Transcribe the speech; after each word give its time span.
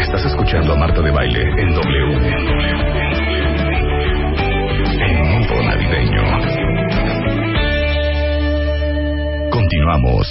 Estás 0.00 0.24
escuchando 0.26 0.72
a 0.74 0.76
Marta 0.76 1.00
de 1.00 1.10
Baile 1.10 1.40
en 1.42 1.74
W. 1.74 2.16
En 5.00 5.30
Mundo 5.30 5.62
Navideño. 5.62 6.22
Continuamos. 9.50 10.26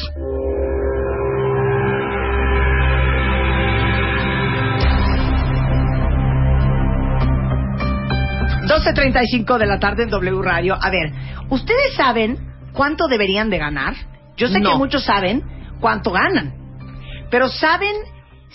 cinco 9.29 9.57
de 9.57 9.65
la 9.65 9.79
tarde 9.79 10.03
en 10.03 10.09
W 10.09 10.41
Radio. 10.41 10.75
A 10.79 10.89
ver, 10.89 11.11
¿ustedes 11.49 11.95
saben 11.95 12.37
cuánto 12.73 13.07
deberían 13.07 13.49
de 13.49 13.57
ganar? 13.57 13.93
Yo 14.35 14.47
sé 14.47 14.59
No. 14.59 14.71
que 14.71 14.77
muchos 14.77 15.05
saben 15.05 15.43
cuánto 15.79 16.11
ganan, 16.11 16.53
pero 17.29 17.47
¿saben 17.49 17.95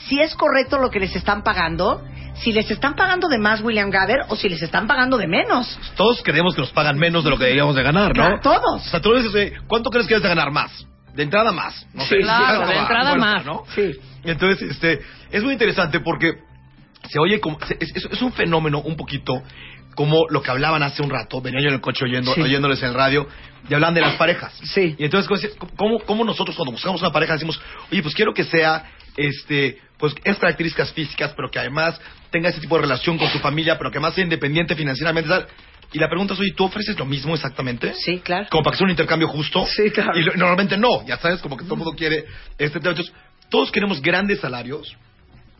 si 0.06 0.20
es 0.20 0.34
correcto 0.34 0.78
lo 0.78 0.90
que 0.90 1.00
les 1.00 1.14
están 1.16 1.42
pagando? 1.42 2.02
Si 2.36 2.52
les 2.52 2.70
están 2.70 2.94
pagando 2.94 3.28
de 3.28 3.38
más 3.38 3.60
William 3.62 3.90
Gaber 3.90 4.20
o 4.28 4.36
si 4.36 4.48
les 4.48 4.62
están 4.62 4.86
pagando 4.86 5.16
de 5.18 5.26
menos. 5.26 5.76
Todos 5.96 6.22
creemos 6.22 6.54
que 6.54 6.60
nos 6.60 6.70
pagan 6.70 6.96
menos 6.96 7.24
de 7.24 7.30
lo 7.30 7.36
que 7.36 7.44
deberíamos 7.44 7.74
de 7.74 7.82
ganar, 7.82 8.08
¿no? 8.08 8.12
Claro, 8.14 8.40
todos. 8.40 8.86
O 8.86 8.90
sea, 8.90 9.00
tú 9.00 9.12
dices, 9.14 9.34
oye, 9.34 9.52
¿cuánto 9.66 9.90
crees 9.90 10.06
que 10.06 10.14
debes 10.14 10.22
de 10.22 10.28
ganar 10.28 10.52
más? 10.52 10.86
De 11.14 11.24
entrada 11.24 11.50
más. 11.50 11.84
No 11.94 12.02
Sí, 12.04 12.10
sé, 12.10 12.18
claro, 12.18 12.64
de 12.66 12.76
entrada 12.76 13.16
más. 13.16 13.44
¿no? 13.44 13.64
Sí. 13.74 13.90
Entonces, 14.22 14.70
este, 14.70 15.00
es 15.32 15.42
muy 15.42 15.52
interesante 15.54 15.98
porque 15.98 16.34
se 17.10 17.18
oye 17.18 17.40
como, 17.40 17.58
se- 17.66 17.76
es, 17.80 17.90
es- 17.96 18.04
es 18.12 18.22
un 18.22 18.32
fenómeno 18.32 18.80
un 18.82 18.96
poquito 18.96 19.42
como 19.96 20.26
lo 20.30 20.40
que 20.42 20.50
hablaban 20.52 20.80
hace 20.84 21.02
un 21.02 21.10
rato, 21.10 21.40
venía 21.40 21.60
yo 21.60 21.68
en 21.68 21.74
el 21.74 21.80
coche 21.80 22.04
oyendo, 22.04 22.32
Sí. 22.34 22.40
oyéndoles 22.40 22.80
en 22.84 22.90
el 22.90 22.94
radio, 22.94 23.26
y 23.68 23.74
hablan 23.74 23.94
de 23.94 24.00
las 24.00 24.14
parejas. 24.14 24.52
Sí. 24.62 24.94
Y 24.96 25.04
entonces, 25.04 25.28
¿cómo- 25.58 25.72
¿cómo, 25.76 25.98
cómo 26.06 26.24
nosotros 26.24 26.54
cuando 26.54 26.70
buscamos 26.70 27.00
una 27.02 27.10
pareja 27.10 27.32
decimos, 27.32 27.60
oye, 27.90 28.00
pues 28.00 28.14
quiero 28.14 28.32
que 28.32 28.44
sea, 28.44 28.84
este, 29.18 29.78
pues, 29.98 30.14
estas 30.24 30.38
características 30.38 30.92
físicas, 30.92 31.32
pero 31.36 31.50
que 31.50 31.58
además 31.58 32.00
tenga 32.30 32.48
ese 32.48 32.60
tipo 32.60 32.76
de 32.76 32.82
relación 32.82 33.18
con 33.18 33.28
su 33.30 33.38
familia, 33.40 33.76
pero 33.78 33.90
que 33.90 33.98
además 33.98 34.14
sea 34.14 34.24
independiente 34.24 34.74
financieramente, 34.76 35.28
tal? 35.28 35.46
Y 35.92 35.98
la 35.98 36.08
pregunta 36.08 36.34
es, 36.34 36.40
oye, 36.40 36.52
¿tú 36.54 36.64
ofreces 36.64 36.98
lo 36.98 37.06
mismo 37.06 37.34
exactamente? 37.34 37.94
Sí, 37.94 38.18
claro. 38.20 38.46
Como 38.50 38.62
para 38.62 38.72
que 38.72 38.78
sea 38.78 38.84
un 38.84 38.90
intercambio 38.90 39.26
justo. 39.28 39.64
Sí, 39.66 39.90
claro. 39.90 40.18
Y 40.18 40.22
lo- 40.22 40.34
normalmente 40.34 40.76
no, 40.76 41.04
ya 41.06 41.16
sabes, 41.16 41.40
como 41.40 41.56
que 41.56 41.64
todo 41.64 41.74
el 41.74 41.78
mundo 41.80 41.94
quiere 41.96 42.24
este 42.58 42.78
tema. 42.78 42.90
Entonces, 42.90 43.14
todos 43.50 43.70
queremos 43.72 44.02
grandes 44.02 44.40
salarios. 44.40 44.94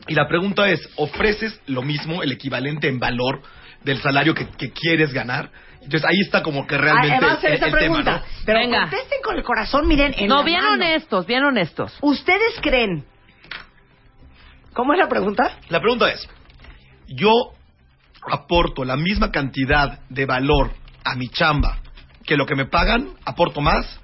Y 0.07 0.15
la 0.15 0.29
pregunta 0.29 0.69
es, 0.71 0.87
¿ofreces 0.97 1.59
lo 1.67 1.83
mismo, 1.83 2.23
el 2.23 2.33
equivalente 2.33 2.89
en 2.89 2.99
valor 2.99 3.41
del 3.85 4.01
salario 4.03 4.35
que, 4.35 4.47
que 4.49 4.71
quieres 4.71 5.13
ganar? 5.15 5.51
Entonces, 5.83 6.05
ahí 6.05 6.21
está 6.21 6.43
como 6.43 6.67
que 6.67 6.77
realmente 6.77 7.17
Ah, 7.17 7.27
va 7.27 7.33
a 7.33 7.35
hacer 7.37 7.51
el, 7.53 7.57
esa 7.57 7.67
el 7.67 7.73
tema, 7.73 7.79
pregunta. 7.81 8.13
¿no? 8.19 8.23
Pero 8.45 8.59
Venga. 8.59 8.81
contesten 8.83 9.19
con 9.25 9.37
el 9.37 9.43
corazón, 9.43 9.89
miren, 9.89 10.15
en 10.19 10.29
No, 10.29 10.39
la 10.39 10.43
bien 10.45 10.61
mano. 10.61 10.73
honestos, 10.75 11.27
bien 11.27 11.43
honestos. 11.45 11.97
¿Ustedes 12.03 12.55
creen? 12.61 13.05
¿Cómo 14.79 14.93
es 14.93 15.01
la 15.01 15.09
pregunta? 15.09 15.59
La 15.71 15.81
pregunta 15.81 16.09
es, 16.09 16.25
yo 17.09 17.33
aporto 18.31 18.85
la 18.85 18.95
misma 18.95 19.33
cantidad 19.33 19.99
de 20.09 20.25
valor 20.25 20.71
a 21.03 21.17
mi 21.17 21.29
chamba 21.31 21.79
que 22.25 22.37
lo 22.37 22.47
que 22.47 22.55
me 22.55 22.67
pagan, 22.67 23.09
aporto 23.25 23.61
más, 23.61 23.99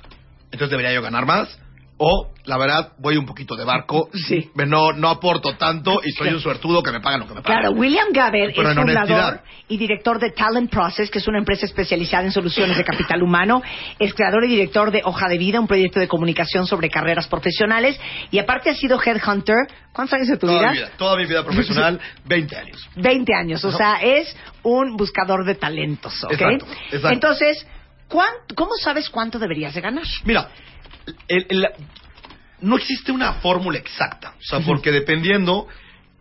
entonces 0.47 0.71
debería 0.71 0.93
yo 0.93 1.01
ganar 1.01 1.27
más, 1.27 1.61
o 2.07 2.35
la 2.45 2.59
verdad 2.59 2.93
voy 2.99 3.17
un 3.17 3.25
poquito 3.25 3.57
de 3.57 3.65
barco, 3.65 4.11
Sí. 4.13 4.51
no, 4.67 4.93
no 4.93 5.09
aporto 5.09 5.57
tanto 5.57 6.03
y 6.05 6.11
soy 6.13 6.29
un 6.35 6.41
suertudo 6.41 6.83
que 6.83 6.93
me 6.93 7.01
pagan 7.01 7.21
lo 7.21 7.27
que 7.27 7.33
me 7.35 7.41
pagan. 7.41 7.61
Claro, 7.63 7.75
William 7.75 8.09
Gaber 8.13 8.53
Pero 8.55 8.69
es 8.69 8.77
fundador 8.77 9.41
y 9.69 9.79
director 9.79 10.19
de 10.19 10.31
Talent 10.33 10.71
Process, 10.71 11.11
que 11.11 11.19
es 11.21 11.27
una 11.27 11.39
empresa 11.39 11.65
especializada 11.65 12.25
en 12.25 12.33
soluciones 12.33 12.77
de 12.77 12.85
capital 12.85 13.23
humano. 13.23 13.63
Es 13.99 14.13
creador 14.13 14.45
y 14.45 14.49
director 14.49 14.91
de 14.91 15.01
Hoja 15.03 15.29
de 15.29 15.39
Vida, 15.39 15.59
un 15.59 15.67
proyecto 15.67 15.99
de 15.99 16.07
comunicación 16.07 16.67
sobre 16.67 16.91
carreras 16.91 17.27
profesionales. 17.27 17.99
Y 18.31 18.39
aparte 18.39 18.69
ha 18.69 18.75
sido 18.75 19.01
headhunter. 19.03 19.57
¿Cuántos 19.95 20.13
años 20.13 20.29
de 20.29 20.37
tu 20.37 20.47
Toda 20.47 20.59
vida? 20.59 20.71
mi 20.73 20.77
vida, 20.77 20.91
toda 20.99 21.17
mi 21.17 21.25
vida 21.25 21.43
profesional, 21.45 21.99
20 22.27 22.57
años. 22.59 22.89
20 22.97 23.33
años. 23.35 23.65
O 23.65 23.69
Ajá. 23.69 23.77
sea, 23.79 24.03
es 24.03 24.37
un 24.63 24.97
buscador 24.99 25.47
de 25.47 25.55
talentos, 25.55 26.23
¿ok? 26.25 26.33
Exacto, 26.33 26.67
exacto. 26.91 27.09
Entonces, 27.09 27.67
¿cuán- 28.09 28.35
¿cómo 28.55 28.73
sabes 28.83 29.09
cuánto 29.09 29.39
deberías 29.39 29.73
de 29.75 29.81
ganar? 29.81 30.05
Mira, 30.25 30.51
el- 31.29 31.47
el- 31.49 31.69
no 32.61 32.77
existe 32.77 33.13
una 33.13 33.35
fórmula 33.35 33.79
exacta, 33.79 34.35
o 34.39 34.43
sea, 34.43 34.61
porque 34.61 34.91
dependiendo, 34.91 35.67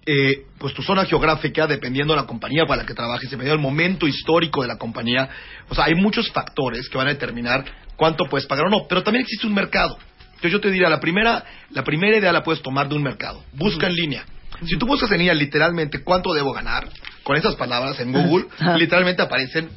eh, 0.06 0.46
pues 0.58 0.74
tu 0.74 0.82
zona 0.82 1.06
geográfica, 1.06 1.68
dependiendo 1.68 2.14
de 2.14 2.22
la 2.22 2.28
compañía 2.28 2.66
para 2.66 2.82
la 2.82 2.88
que 2.88 2.94
trabajes, 2.94 3.30
dependiendo 3.30 3.56
del 3.62 3.64
momento 3.72 4.08
histórico 4.08 4.62
de 4.62 4.68
la 4.68 4.78
compañía, 4.78 5.30
o 5.70 5.76
sea, 5.76 5.86
hay 5.86 5.96
muchos 5.96 6.30
factores 6.32 6.90
que 6.90 6.98
van 6.98 7.08
a 7.08 7.12
determinar 7.12 7.64
cuánto 7.96 8.26
puedes 8.26 8.46
pagar 8.48 8.66
o 8.66 8.70
no, 8.70 8.88
pero 8.90 9.04
también 9.04 9.24
existe 9.24 9.48
un 9.48 9.54
mercado. 9.54 9.98
Entonces 10.28 10.52
yo 10.52 10.60
te 10.60 10.72
diría, 10.72 10.90
la 10.90 11.00
primera, 11.00 11.46
la 11.70 11.84
primera 11.86 12.18
idea 12.18 12.34
la 12.34 12.44
puedes 12.44 12.62
tomar 12.62 12.90
de 12.90 12.96
un 12.96 13.04
mercado. 13.04 13.44
Busca 13.54 13.88
en 13.88 13.96
línea. 13.96 14.26
Si 14.66 14.78
tú 14.78 14.86
buscas 14.86 15.10
en 15.12 15.20
línea 15.20 15.34
literalmente 15.34 16.04
cuánto 16.04 16.34
debo 16.34 16.52
ganar, 16.52 16.90
con 17.24 17.38
esas 17.38 17.56
palabras 17.56 17.98
en 18.02 18.12
Google, 18.12 18.48
literalmente 18.78 19.22
aparecen 19.22 19.70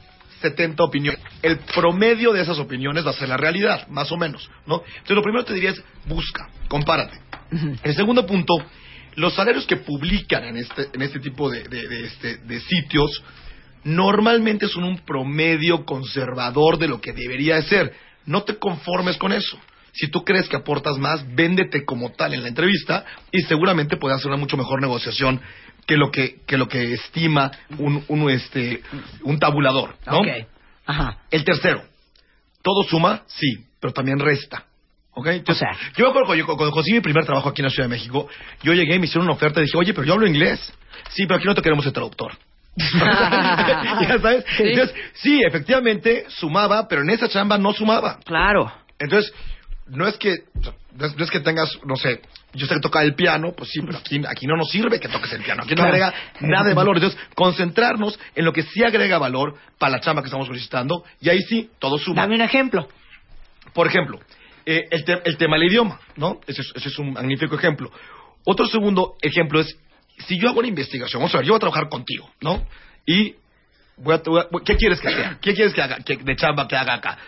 70 0.51 0.83
opiniones. 0.85 1.21
El 1.43 1.59
promedio 1.59 2.33
de 2.33 2.43
esas 2.43 2.59
opiniones 2.59 3.05
va 3.07 3.11
a 3.11 3.15
ser 3.15 3.29
la 3.29 3.37
realidad, 3.37 3.87
más 3.89 4.11
o 4.13 4.17
menos, 4.17 4.49
¿no? 4.67 4.83
Entonces 4.87 5.17
lo 5.17 5.23
primero 5.23 5.45
que 5.45 5.49
te 5.49 5.55
diría 5.55 5.71
es 5.71 5.83
busca, 6.07 6.49
compárate. 6.69 7.19
El 7.83 7.95
segundo 7.95 8.27
punto, 8.27 8.55
los 9.17 9.35
salarios 9.35 9.67
que 9.67 9.77
publican 9.77 10.45
en 10.45 10.57
este, 10.59 10.89
en 10.93 11.03
este 11.03 11.21
tipo 11.21 11.49
de, 11.51 11.63
de- 11.65 11.89
de 11.89 12.05
este, 12.07 12.37
de 12.39 12.61
sitios 12.61 13.23
normalmente 13.85 14.67
son 14.69 14.85
un 14.85 14.99
promedio 14.99 15.85
conservador 15.85 16.79
de 16.79 16.89
lo 16.89 17.01
que 17.01 17.13
debería 17.13 17.57
de 17.57 17.63
ser. 17.63 17.93
No 18.27 18.43
te 18.43 18.57
conformes 18.57 19.17
con 19.17 19.33
eso. 19.33 19.59
Si 19.93 20.09
tú 20.09 20.25
crees 20.25 20.49
que 20.49 20.57
aportas 20.57 20.99
más, 20.99 21.25
véndete 21.35 21.85
como 21.85 22.11
tal 22.13 22.35
en 22.35 22.43
la 22.43 22.49
entrevista 22.49 23.05
y 23.33 23.41
seguramente 23.43 23.97
puedes 23.97 24.17
hacer 24.19 24.29
una 24.29 24.37
mucho 24.37 24.57
mejor 24.57 24.81
negociación 24.83 25.41
que 25.87 25.97
lo 25.97 26.11
que, 26.11 26.41
que, 26.47 26.57
lo 26.57 26.69
que 26.69 26.93
estima 26.95 27.51
un, 27.79 28.05
un, 28.09 28.31
este, 28.31 28.83
un 29.23 29.39
tabulador. 29.39 29.95
¿no? 30.07 30.19
Ok. 30.19 30.29
Ajá. 30.87 31.19
El 31.31 31.45
tercero, 31.45 31.83
todo 32.63 32.83
suma, 32.85 33.23
sí, 33.27 33.65
pero 33.81 33.93
también 33.93 34.19
resta. 34.19 34.65
¿Ok? 35.13 35.29
Entonces, 35.29 35.63
O 35.71 35.75
sea. 35.75 35.93
yo 35.97 36.05
me 36.05 36.11
acuerdo 36.11 36.27
cuando, 36.27 36.35
yo- 36.45 36.47
cuando 36.57 36.71
conseguí 36.73 36.95
mi 36.97 37.01
primer 37.01 37.25
trabajo 37.25 37.49
aquí 37.49 37.63
en 37.63 37.67
la 37.67 37.71
Ciudad 37.71 37.89
de 37.89 37.95
México, 37.95 38.29
yo 38.63 38.73
llegué 38.75 38.97
y 38.97 38.99
me 38.99 39.07
hicieron 39.07 39.25
una 39.27 39.33
oferta 39.35 39.61
y 39.61 39.65
dije, 39.65 39.79
oye, 39.79 39.95
pero 39.95 40.07
yo 40.07 40.13
hablo 40.15 40.27
inglés. 40.27 40.61
Sí, 41.11 41.25
pero 41.27 41.37
aquí 41.37 41.47
no 41.47 41.55
te 41.55 41.63
queremos 41.63 41.87
el 41.87 41.93
traductor. 41.93 42.33
ya 42.77 44.19
sabes. 44.21 44.45
Sí. 44.57 44.63
Entonces, 44.65 44.95
sí, 45.15 45.41
efectivamente 45.47 46.27
sumaba, 46.29 46.87
pero 46.89 47.03
en 47.03 47.11
esa 47.11 47.29
chamba 47.29 47.57
no 47.59 47.73
sumaba. 47.73 48.19
Claro. 48.25 48.71
Entonces, 48.99 49.33
no 49.89 50.07
es 50.07 50.17
que 50.19 50.45
no 50.97 51.07
es, 51.07 51.17
no 51.17 51.25
es 51.25 51.31
que 51.31 51.41
tengas, 51.41 51.71
no 51.85 51.95
sé, 51.97 52.21
yo 52.55 52.67
sé 52.67 52.75
que 52.75 52.81
tocar 52.81 53.05
el 53.05 53.15
piano, 53.15 53.53
pues 53.57 53.71
sí, 53.71 53.81
pero 53.85 53.99
aquí, 53.99 54.21
aquí 54.27 54.47
no 54.47 54.57
nos 54.57 54.71
sirve 54.71 54.99
que 54.99 55.09
toques 55.09 55.33
el 55.33 55.43
piano, 55.43 55.63
aquí 55.63 55.75
no 55.75 55.83
Claro. 55.83 55.93
agrega 55.93 56.15
nada 56.41 56.69
de 56.69 56.75
valor. 56.75 56.97
Entonces, 56.97 57.19
concentrarnos 57.35 58.19
en 58.35 58.45
lo 58.45 58.53
que 58.53 58.63
sí 58.63 58.83
agrega 58.83 59.19
valor 59.19 59.57
para 59.79 59.93
la 59.93 60.01
chamba 60.01 60.23
que 60.23 60.27
estamos 60.27 60.47
solicitando 60.47 61.05
y 61.21 61.29
ahí 61.29 61.41
sí, 61.43 61.71
todo 61.79 61.99
suma. 61.99 62.23
Dame 62.23 62.35
un 62.37 62.41
ejemplo. 62.43 62.89
Por 63.75 63.87
ejemplo, 63.87 64.19
eh, 64.65 64.85
el, 64.91 65.05
te- 65.05 65.21
el 65.25 65.37
tema 65.37 65.57
del 65.59 65.69
idioma, 65.71 66.01
¿no? 66.17 66.41
Ese 66.47 66.63
es, 66.63 66.73
ese 66.75 66.89
es 66.89 66.99
un 66.99 67.13
magnífico 67.13 67.55
ejemplo. 67.57 67.91
Otro 68.45 68.67
segundo 68.67 69.17
ejemplo 69.21 69.61
es, 69.61 69.77
si 70.27 70.41
yo 70.41 70.49
hago 70.49 70.61
una 70.61 70.69
investigación, 70.69 71.21
vamos 71.21 71.35
a 71.35 71.39
ver, 71.39 71.47
yo 71.47 71.53
voy 71.53 71.59
a 71.59 71.61
trabajar 71.61 71.89
contigo, 71.91 72.31
¿no? 72.41 72.67
Y, 73.07 73.35
voy 73.99 74.15
a, 74.15 74.23
voy 74.25 74.41
a- 74.41 74.65
¿qué 74.65 74.77
quieres 74.77 75.01
que 75.01 75.11
sea? 75.11 75.39
¿Qué 75.43 75.53
quieres 75.55 75.75
que 75.75 75.83
haga, 75.83 75.99
que- 75.99 76.17
de 76.17 76.37
chamba 76.37 76.67
que 76.67 76.75
haga 76.77 76.95
acá? 76.95 77.19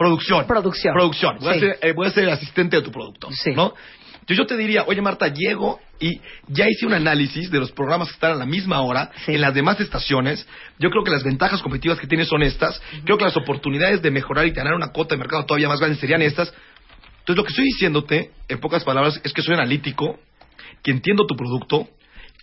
Producción. 0.00 0.46
Producción. 0.46 0.94
Producción. 0.94 1.36
Voy, 1.40 1.52
Sí. 1.52 1.58
a, 1.58 1.60
ser, 1.60 1.78
eh, 1.82 1.92
voy 1.92 2.06
a 2.06 2.10
ser 2.10 2.24
el 2.24 2.30
asistente 2.30 2.76
de 2.76 2.82
tu 2.82 2.90
producto, 2.90 3.28
Sí. 3.32 3.50
¿no? 3.54 3.74
Entonces 4.14 4.38
yo 4.38 4.46
te 4.46 4.56
diría, 4.56 4.84
oye 4.86 5.02
Marta, 5.02 5.28
llego 5.28 5.78
y 5.98 6.22
ya 6.48 6.66
hice 6.70 6.86
un 6.86 6.94
análisis 6.94 7.50
de 7.50 7.58
los 7.58 7.70
programas 7.70 8.08
que 8.08 8.14
están 8.14 8.32
a 8.32 8.34
la 8.36 8.46
misma 8.46 8.80
hora 8.80 9.10
Sí. 9.26 9.34
en 9.34 9.42
las 9.42 9.52
demás 9.52 9.78
estaciones. 9.78 10.46
Yo 10.78 10.88
creo 10.88 11.04
que 11.04 11.10
las 11.10 11.22
ventajas 11.22 11.60
competitivas 11.60 11.98
que 12.00 12.06
tienes 12.06 12.28
son 12.28 12.42
estas. 12.42 12.80
Creo 13.04 13.18
que 13.18 13.24
las 13.24 13.36
oportunidades 13.36 14.00
de 14.00 14.10
mejorar 14.10 14.46
y 14.46 14.52
ganar 14.52 14.72
una 14.72 14.88
cuota 14.88 15.16
de 15.16 15.18
mercado 15.18 15.44
todavía 15.44 15.68
más 15.68 15.80
grande 15.80 15.98
serían 15.98 16.22
estas. 16.22 16.48
Entonces 17.18 17.36
lo 17.36 17.44
que 17.44 17.50
estoy 17.50 17.64
diciéndote, 17.66 18.30
en 18.48 18.58
pocas 18.58 18.84
palabras, 18.84 19.20
es 19.22 19.34
que 19.34 19.42
soy 19.42 19.52
analítico, 19.52 20.18
que 20.82 20.92
entiendo 20.92 21.26
tu 21.26 21.36
producto, 21.36 21.88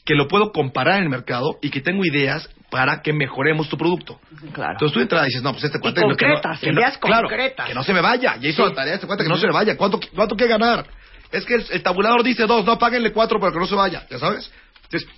que 0.07 0.15
lo 0.15 0.30
puedo 0.30 0.54
comparar 0.54 1.00
en 1.00 1.04
el 1.04 1.09
mercado 1.09 1.59
y 1.62 1.69
que 1.69 1.81
tengo 1.81 2.06
ideas 2.06 2.50
para 2.71 3.01
que 3.01 3.12
mejoremos 3.12 3.68
tu 3.68 3.77
producto. 3.77 4.21
Claro. 4.54 4.71
Entonces 4.71 4.94
tú 4.94 5.00
de 5.00 5.04
entrada 5.04 5.25
dices, 5.25 5.44
no, 5.44 5.51
pues 5.51 5.65
este 5.65 5.80
cuate... 5.80 6.00
concretas, 6.01 6.62
que 6.62 6.71
no, 6.71 6.80
ideas 6.80 6.98
claro, 6.98 7.27
concretas. 7.27 7.68
que 7.68 7.74
no 7.74 7.83
se 7.83 7.94
me 7.94 8.00
vaya. 8.00 8.38
Ya 8.38 8.48
hizo 8.48 8.63
Sí. 8.63 8.69
la 8.69 8.74
tarea, 8.75 8.94
este 8.95 9.06
cuate 9.06 9.24
que 9.24 9.30
no 9.30 9.38
se 9.38 9.48
me 9.48 9.51
vaya. 9.54 9.75
¿Cuánto, 9.75 10.00
cuánto 10.15 10.36
que 10.38 10.48
ganar? 10.48 10.88
es 11.30 11.45
que 11.45 11.56
el, 11.56 11.65
el 11.71 11.83
tabulador 11.83 12.24
dice 12.24 12.45
dos, 12.48 12.63
no, 12.65 12.80
páguenle 12.80 13.12
cuatro 13.12 13.38
para 13.38 13.51
que 13.51 13.59
no 13.59 13.68
se 13.68 13.75
vaya, 13.75 14.07
ya 14.09 14.18
sabes. 14.18 14.50
Entonces, 14.86 15.09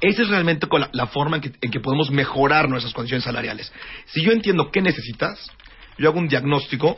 esa 0.00 0.22
es 0.22 0.28
realmente 0.28 0.66
la, 0.70 0.88
la 0.92 1.06
forma 1.08 1.36
en 1.36 1.42
que, 1.42 1.52
en 1.60 1.70
que 1.70 1.80
podemos 1.80 2.10
mejorar 2.10 2.70
nuestras 2.70 2.94
condiciones 2.94 3.24
salariales. 3.24 3.70
Si 4.06 4.22
yo 4.22 4.32
entiendo 4.32 4.70
qué 4.70 4.80
necesitas, 4.80 5.46
yo 5.98 6.08
hago 6.08 6.18
un 6.18 6.28
diagnóstico, 6.28 6.96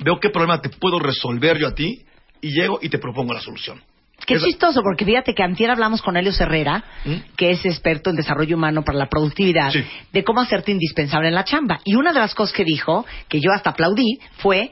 veo 0.00 0.20
qué 0.20 0.28
problema 0.28 0.60
te 0.60 0.68
puedo 0.68 0.98
resolver 0.98 1.56
yo 1.58 1.68
a 1.68 1.74
ti 1.74 2.04
y 2.42 2.50
llego 2.52 2.78
y 2.82 2.90
te 2.90 2.98
propongo 2.98 3.32
la 3.32 3.40
solución. 3.40 3.82
Qué 4.26 4.34
Esa- 4.34 4.46
chistoso, 4.46 4.82
porque 4.82 5.04
fíjate 5.04 5.34
que 5.34 5.42
antier 5.42 5.70
hablamos 5.70 6.00
con 6.02 6.16
Helios 6.16 6.40
Herrera, 6.40 6.84
¿Mm? 7.04 7.14
que 7.36 7.50
es 7.50 7.64
experto 7.66 8.10
en 8.10 8.16
desarrollo 8.16 8.56
humano 8.56 8.82
para 8.84 8.96
la 8.98 9.06
productividad, 9.06 9.70
Sí. 9.70 9.84
de 10.12 10.24
cómo 10.24 10.40
hacerte 10.40 10.70
indispensable 10.72 11.28
en 11.28 11.34
la 11.34 11.44
chamba. 11.44 11.80
Y 11.84 11.94
una 11.96 12.12
de 12.12 12.20
las 12.20 12.34
cosas 12.34 12.54
que 12.54 12.64
dijo, 12.64 13.04
que 13.28 13.40
yo 13.40 13.50
hasta 13.52 13.70
aplaudí, 13.70 14.18
fue, 14.38 14.70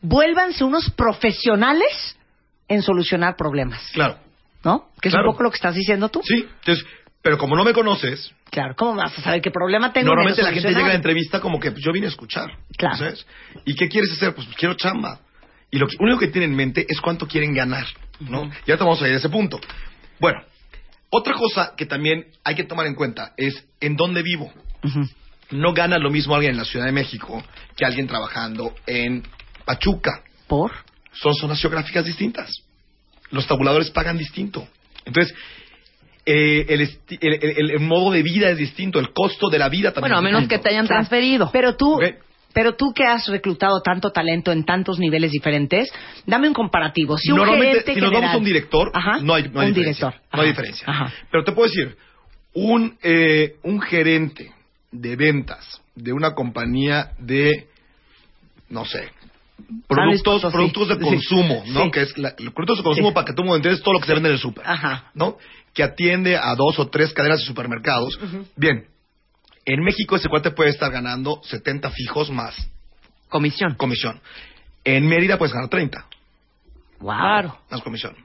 vuélvanse 0.00 0.64
unos 0.64 0.90
profesionales 0.90 2.16
en 2.68 2.82
solucionar 2.82 3.36
problemas. 3.36 3.80
Claro. 3.92 4.18
¿No? 4.64 4.88
Que 5.00 5.08
es 5.08 5.14
Claro. 5.14 5.28
un 5.28 5.34
poco 5.34 5.44
lo 5.44 5.50
que 5.50 5.56
estás 5.56 5.74
diciendo 5.74 6.08
tú. 6.08 6.22
Sí, 6.24 6.44
entonces, 6.60 6.84
pero 7.22 7.38
como 7.38 7.54
no 7.56 7.64
me 7.64 7.72
conoces, 7.72 8.32
Claro, 8.50 8.74
¿cómo 8.76 8.94
vas 8.96 9.16
a 9.18 9.22
saber 9.22 9.40
qué 9.40 9.50
problema 9.50 9.92
tengo? 9.92 10.06
normalmente 10.08 10.42
la 10.42 10.52
gente 10.52 10.68
llega 10.68 10.86
a 10.86 10.88
la 10.88 10.94
entrevista 10.94 11.40
como 11.40 11.60
que 11.60 11.70
pues, 11.70 11.84
yo 11.84 11.92
vine 11.92 12.06
a 12.06 12.08
escuchar. 12.08 12.50
Claro. 12.76 12.96
¿sabes? 12.96 13.26
¿Y 13.64 13.74
qué 13.74 13.88
quieres 13.88 14.10
hacer? 14.12 14.34
Pues, 14.34 14.48
quiero 14.56 14.74
chamba. 14.74 15.20
Y 15.70 15.78
lo 15.78 15.86
que- 15.88 15.96
único 16.00 16.18
que 16.18 16.28
tienen 16.28 16.50
en 16.50 16.56
mente 16.56 16.86
es 16.88 17.00
cuánto 17.00 17.26
quieren 17.26 17.52
ganar, 17.52 17.86
¿no? 18.20 18.50
Ya 18.66 18.76
te 18.76 18.84
vamos 18.84 19.00
a 19.02 19.08
ir 19.08 19.14
a 19.14 19.16
ese 19.18 19.28
punto. 19.28 19.60
Bueno, 20.18 20.40
otra 21.10 21.34
cosa 21.34 21.74
que 21.76 21.86
también 21.86 22.26
hay 22.44 22.54
que 22.54 22.64
tomar 22.64 22.86
en 22.86 22.94
cuenta 22.94 23.32
es 23.36 23.66
en 23.80 23.96
dónde 23.96 24.22
vivo. 24.22 24.52
No 25.50 25.72
gana 25.72 25.98
lo 25.98 26.10
mismo 26.10 26.34
alguien 26.34 26.52
en 26.52 26.58
la 26.58 26.64
Ciudad 26.64 26.86
de 26.86 26.92
México 26.92 27.42
que 27.76 27.84
alguien 27.84 28.06
trabajando 28.06 28.74
en 28.86 29.22
Pachuca. 29.64 30.22
¿Por? 30.46 30.72
Son 31.12 31.34
zonas 31.34 31.60
geográficas 31.60 32.04
distintas. 32.04 32.50
Los 33.30 33.46
tabuladores 33.46 33.90
pagan 33.90 34.18
distinto. 34.18 34.66
Entonces, 35.04 35.34
eh, 36.24 36.66
el, 36.68 36.80
el- 36.80 37.56
el- 37.58 37.70
el 37.70 37.80
modo 37.80 38.10
de 38.12 38.22
vida 38.22 38.50
es 38.50 38.58
distinto, 38.58 38.98
el 38.98 39.12
costo 39.12 39.48
de 39.48 39.58
la 39.58 39.68
vida 39.68 39.92
también 39.92 40.12
Bueno, 40.12 40.18
a 40.18 40.22
menos 40.22 40.48
que 40.48 40.58
te 40.58 40.70
hayan 40.70 40.86
transferido. 40.86 41.50
Pero 41.52 41.76
tú, 41.76 41.94
Ok. 41.94 42.04
Pero 42.56 42.74
tú 42.74 42.94
que 42.94 43.04
has 43.04 43.26
reclutado 43.26 43.82
tanto 43.82 44.12
talento 44.12 44.50
en 44.50 44.64
tantos 44.64 44.98
niveles 44.98 45.30
diferentes, 45.30 45.92
dame 46.24 46.48
un 46.48 46.54
comparativo. 46.54 47.18
Si 47.18 47.30
un 47.30 47.36
Normalmente, 47.36 47.80
gerente 47.80 47.94
si 47.94 48.00
nos 48.00 48.08
vamos 48.10 48.14
general- 48.20 48.34
a 48.34 48.38
un 48.38 48.44
director, 48.46 48.90
Ajá, 48.94 49.18
no 49.20 49.34
hay, 49.34 49.42
no 49.50 49.60
hay 49.60 49.68
un 49.68 49.74
diferencia. 49.74 50.06
director. 50.08 50.28
No 50.32 50.40
hay 50.42 50.48
Ajá, 50.48 50.48
diferencia. 50.62 50.84
ajá. 50.88 51.12
Pero 51.30 51.44
te 51.44 51.52
puedo 51.52 51.68
decir, 51.68 51.96
un, 52.54 52.96
eh, 53.02 53.56
un 53.62 53.78
gerente 53.82 54.50
de 54.90 55.16
ventas 55.16 55.82
de 55.94 56.14
una 56.14 56.34
compañía 56.34 57.10
de, 57.18 57.66
no 58.70 58.86
sé, 58.86 59.10
productos, 59.86 60.40
Potosí. 60.40 60.52
productos 60.56 60.88
de 60.88 60.94
Sí. 60.94 61.00
consumo, 61.00 61.62
¿no? 61.68 61.84
Sí. 61.84 61.90
Que 61.90 62.00
es 62.02 62.16
la- 62.16 62.34
los 62.38 62.54
productos 62.54 62.78
de 62.78 62.84
consumo 62.84 63.08
Sí. 63.08 63.14
para 63.14 63.26
que 63.26 63.32
tú 63.34 63.44
me 63.44 63.54
entiendas 63.54 63.82
todo 63.82 63.92
lo 63.94 64.00
que 64.00 64.06
se 64.06 64.14
vende 64.14 64.30
en 64.30 64.34
el 64.36 64.40
súper. 64.40 64.64
¿no? 65.14 65.36
Que 65.74 65.82
atiende 65.82 66.36
a 66.38 66.54
dos 66.54 66.78
o 66.78 66.88
tres 66.88 67.12
cadenas 67.12 67.40
de 67.40 67.44
supermercados. 67.44 68.18
Bien, 68.56 68.86
en 69.66 69.82
México 69.82 70.16
ese 70.16 70.28
cuate 70.28 70.52
puede 70.52 70.70
estar 70.70 70.90
ganando 70.90 71.40
70 71.44 71.90
fijos 71.90 72.30
más 72.30 72.54
Comisión. 73.28 73.74
comisión. 73.74 74.20
En 74.84 75.06
Mérida 75.06 75.36
puedes 75.36 75.52
ganar 75.52 75.68
30 75.68 76.06
Claro. 77.00 77.58
más 77.70 77.82
comisión. 77.82 78.16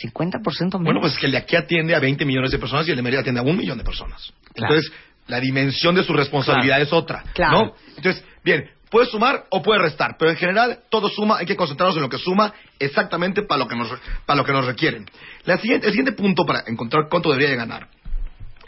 50% 0.00 0.78
menos. 0.78 0.84
Bueno, 0.84 1.00
pues 1.00 1.12
es 1.14 1.18
que 1.18 1.26
el 1.26 1.32
de 1.32 1.38
aquí 1.38 1.56
atiende 1.56 1.94
a 1.94 1.98
20 2.00 2.24
millones 2.24 2.50
de 2.52 2.58
personas 2.58 2.86
y 2.88 2.90
el 2.90 2.96
de 2.96 3.02
Mérida 3.02 3.20
atiende 3.20 3.40
a 3.40 3.44
un 3.44 3.56
millón 3.56 3.76
de 3.76 3.84
personas. 3.84 4.32
Claro. 4.54 4.74
Entonces, 4.74 4.92
la 5.26 5.40
dimensión 5.40 5.94
de 5.94 6.04
su 6.04 6.12
responsabilidad 6.14 6.80
es 6.80 6.92
otra. 6.92 7.22
Claro. 7.34 7.58
¿no? 7.60 7.74
Entonces, 7.96 8.24
bien, 8.42 8.70
puede 8.88 9.06
sumar 9.06 9.44
o 9.50 9.62
puede 9.62 9.80
restar, 9.82 10.16
pero 10.18 10.30
en 10.30 10.36
general 10.36 10.78
todo 10.88 11.08
suma, 11.08 11.38
hay 11.38 11.46
que 11.46 11.56
concentrarnos 11.56 11.96
en 11.96 12.02
lo 12.02 12.08
que 12.08 12.18
suma 12.18 12.54
exactamente 12.78 13.42
para 13.42 13.58
lo 13.58 13.68
que 13.68 13.76
nos, 13.76 13.88
para 14.24 14.36
lo 14.38 14.44
que 14.44 14.52
nos 14.52 14.64
requieren. 14.64 15.04
La 15.44 15.58
siguiente, 15.58 15.86
el 15.88 15.92
siguiente 15.92 16.12
punto 16.12 16.46
para 16.46 16.62
encontrar 16.66 17.08
cuánto 17.10 17.28
debería 17.30 17.50
de 17.50 17.56
ganar 17.56 17.88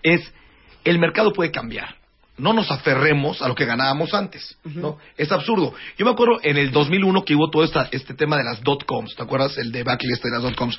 es 0.03 0.21
el 0.85 0.99
mercado 0.99 1.33
puede 1.33 1.51
cambiar. 1.51 1.95
No 2.39 2.53
nos 2.53 2.71
aferremos 2.71 3.41
a 3.41 3.49
lo 3.49 3.55
que 3.55 3.65
ganábamos 3.65 4.13
antes, 4.13 4.59
¿no? 4.65 4.99
Es 5.17 5.33
absurdo. 5.33 5.73
Yo 5.97 6.05
me 6.05 6.13
acuerdo 6.13 6.39
en 6.43 6.59
el 6.59 6.71
2001 6.71 7.25
que 7.25 7.35
hubo 7.35 7.49
todo 7.49 7.65
esta, 7.65 7.89
este 7.93 8.13
tema 8.13 8.37
de 8.37 8.45
las 8.45 8.63
dot-coms, 8.63 9.17
¿te 9.17 9.23
acuerdas? 9.23 9.57
El 9.57 9.73
debacle 9.73 10.13
este 10.13 10.29
de 10.29 10.35
las 10.35 10.43
dot-coms. 10.43 10.79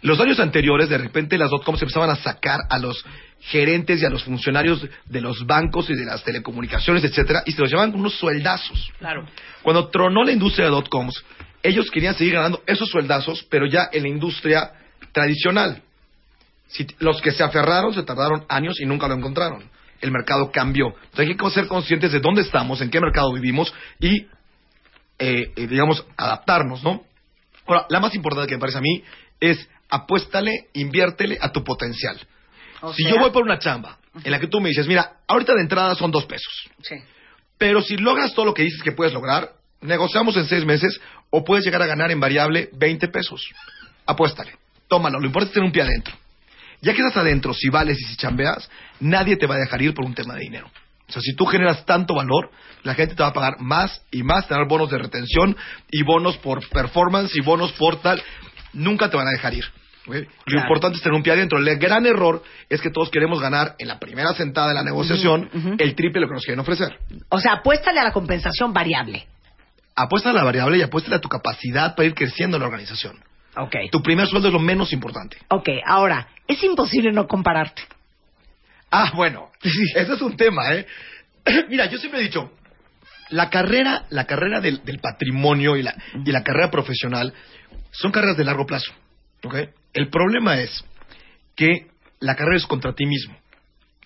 Los 0.00 0.18
años 0.20 0.40
anteriores, 0.40 0.88
de 0.88 0.96
repente 0.96 1.36
las 1.36 1.50
dot-coms 1.50 1.82
empezaban 1.82 2.08
a 2.08 2.16
sacar 2.16 2.60
a 2.70 2.78
los 2.78 3.04
gerentes 3.40 4.00
y 4.00 4.06
a 4.06 4.10
los 4.10 4.24
funcionarios 4.24 4.86
de 5.04 5.20
los 5.20 5.44
bancos 5.46 5.90
y 5.90 5.94
de 5.94 6.06
las 6.06 6.24
telecomunicaciones, 6.24 7.04
etcétera, 7.04 7.42
y 7.44 7.52
se 7.52 7.60
los 7.60 7.70
llevaban 7.70 7.92
con 7.92 8.00
unos 8.00 8.14
sueldazos. 8.14 8.90
Claro. 8.98 9.26
Cuando 9.62 9.88
tronó 9.88 10.24
la 10.24 10.32
industria 10.32 10.66
de 10.66 10.70
dot-coms, 10.70 11.22
ellos 11.62 11.90
querían 11.90 12.14
seguir 12.14 12.34
ganando 12.34 12.62
esos 12.66 12.88
sueldazos, 12.88 13.44
pero 13.50 13.66
ya 13.66 13.88
en 13.92 14.04
la 14.04 14.08
industria 14.08 14.72
tradicional. 15.12 15.82
Si 16.68 16.86
los 16.98 17.20
que 17.20 17.32
se 17.32 17.42
aferraron 17.42 17.94
se 17.94 18.02
tardaron 18.02 18.44
años 18.48 18.80
y 18.80 18.86
nunca 18.86 19.08
lo 19.08 19.14
encontraron. 19.14 19.64
El 20.00 20.10
mercado 20.12 20.50
cambió. 20.52 20.88
Entonces 21.04 21.28
hay 21.28 21.36
que 21.36 21.50
ser 21.50 21.66
conscientes 21.66 22.12
de 22.12 22.20
dónde 22.20 22.42
estamos, 22.42 22.80
en 22.80 22.90
qué 22.90 23.00
mercado 23.00 23.32
vivimos 23.32 23.72
y, 23.98 24.26
eh, 25.18 25.52
eh, 25.56 25.66
digamos, 25.66 26.04
adaptarnos, 26.16 26.82
¿no? 26.82 27.02
Ahora, 27.66 27.86
la 27.88 28.00
más 28.00 28.14
importante 28.14 28.48
que 28.48 28.54
me 28.56 28.60
parece 28.60 28.78
a 28.78 28.82
mí 28.82 29.02
es 29.40 29.68
apuéstale, 29.88 30.66
inviértele 30.74 31.38
a 31.40 31.50
tu 31.52 31.62
potencial. 31.64 32.18
O 32.82 32.92
si 32.92 33.02
sea- 33.02 33.12
yo 33.12 33.18
voy 33.20 33.30
por 33.30 33.42
una 33.42 33.58
chamba 33.58 33.98
en 34.22 34.30
la 34.30 34.38
que 34.38 34.46
tú 34.46 34.60
me 34.60 34.68
dices, 34.68 34.86
mira, 34.86 35.12
ahorita 35.26 35.54
de 35.54 35.62
entrada 35.62 35.94
son 35.94 36.10
dos 36.10 36.26
pesos, 36.26 36.52
Sí. 36.82 36.96
pero 37.58 37.80
si 37.82 37.96
logras 37.96 38.34
todo 38.34 38.44
lo 38.46 38.54
que 38.54 38.62
dices 38.62 38.82
que 38.82 38.92
puedes 38.92 39.12
lograr, 39.14 39.50
negociamos 39.80 40.36
en 40.36 40.46
seis 40.46 40.64
meses 40.64 41.00
o 41.30 41.44
puedes 41.44 41.64
llegar 41.64 41.82
a 41.82 41.86
ganar 41.86 42.10
en 42.10 42.20
variable 42.20 42.68
20 42.74 43.08
pesos. 43.08 43.40
Apuéstale, 44.06 44.52
tómalo, 44.88 45.18
lo 45.18 45.26
importante 45.26 45.50
es 45.50 45.54
tener 45.54 45.66
un 45.66 45.72
pie 45.72 45.82
adentro. 45.82 46.14
Ya 46.86 46.94
que 46.94 47.00
estás 47.00 47.16
adentro, 47.16 47.52
si 47.52 47.68
vales 47.68 48.00
y 48.00 48.04
si 48.04 48.16
chambeas, 48.16 48.70
nadie 49.00 49.36
te 49.36 49.48
va 49.48 49.56
a 49.56 49.58
dejar 49.58 49.82
ir 49.82 49.92
por 49.92 50.04
un 50.04 50.14
tema 50.14 50.34
de 50.34 50.42
dinero. 50.42 50.70
O 51.08 51.12
sea, 51.12 51.20
si 51.20 51.34
tú 51.34 51.44
generas 51.44 51.84
tanto 51.84 52.14
valor, 52.14 52.48
la 52.84 52.94
gente 52.94 53.16
te 53.16 53.24
va 53.24 53.30
a 53.30 53.32
pagar 53.32 53.60
más 53.60 54.02
y 54.12 54.22
más, 54.22 54.46
tener 54.46 54.68
bonos 54.68 54.88
de 54.88 54.98
retención 54.98 55.56
y 55.90 56.04
bonos 56.04 56.36
por 56.36 56.64
performance 56.68 57.34
y 57.34 57.40
bonos 57.40 57.72
por 57.72 57.96
tal. 58.02 58.22
Nunca 58.72 59.10
te 59.10 59.16
van 59.16 59.26
a 59.26 59.32
dejar 59.32 59.54
ir. 59.54 59.64
Lo 60.06 60.60
importante 60.60 60.98
es 60.98 61.02
tener 61.02 61.16
un 61.16 61.24
pie 61.24 61.32
adentro. 61.32 61.58
El 61.58 61.76
gran 61.76 62.06
error 62.06 62.44
es 62.68 62.80
que 62.80 62.90
todos 62.90 63.10
queremos 63.10 63.40
ganar 63.40 63.74
en 63.80 63.88
la 63.88 63.98
primera 63.98 64.32
sentada 64.34 64.68
de 64.68 64.74
la 64.74 64.84
negociación 64.84 65.50
el 65.78 65.96
triple 65.96 66.20
de 66.20 66.20
lo 66.20 66.28
que 66.28 66.34
nos 66.34 66.44
quieren 66.44 66.60
ofrecer. 66.60 67.00
O 67.30 67.40
sea, 67.40 67.54
apuéstale 67.54 67.98
a 67.98 68.04
la 68.04 68.12
compensación 68.12 68.72
variable. 68.72 69.26
Apuesta 69.96 70.30
a 70.30 70.32
la 70.32 70.44
variable 70.44 70.78
y 70.78 70.82
apuesta 70.82 71.16
a 71.16 71.20
tu 71.20 71.28
capacidad 71.28 71.96
para 71.96 72.06
ir 72.06 72.14
creciendo 72.14 72.58
en 72.58 72.60
la 72.60 72.66
organización. 72.66 73.18
Ok. 73.56 73.76
Tu 73.90 74.02
primer 74.02 74.26
sueldo 74.26 74.48
es 74.48 74.54
lo 74.54 74.60
menos 74.60 74.92
importante. 74.92 75.38
Ok, 75.48 75.68
ahora, 75.84 76.28
es 76.46 76.62
imposible 76.62 77.12
no 77.12 77.26
compararte. 77.26 77.82
Ah, 78.90 79.12
bueno, 79.14 79.50
ese 79.62 80.12
es 80.12 80.20
un 80.20 80.36
tema, 80.36 80.74
¿eh? 80.74 80.86
Mira, 81.68 81.86
yo 81.86 81.98
siempre 81.98 82.20
he 82.20 82.24
dicho, 82.24 82.52
la 83.30 83.50
carrera, 83.50 84.06
la 84.10 84.24
carrera 84.24 84.60
del, 84.60 84.84
del 84.84 85.00
patrimonio 85.00 85.76
y 85.76 85.82
la, 85.82 85.94
y 86.24 86.30
la 86.30 86.42
carrera 86.42 86.70
profesional 86.70 87.32
son 87.90 88.12
carreras 88.12 88.36
de 88.36 88.44
largo 88.44 88.66
plazo, 88.66 88.92
¿ok? 89.44 89.54
El 89.92 90.08
problema 90.08 90.60
es 90.60 90.84
que 91.54 91.88
la 92.20 92.36
carrera 92.36 92.58
es 92.58 92.66
contra 92.66 92.94
ti 92.94 93.06
mismo, 93.06 93.36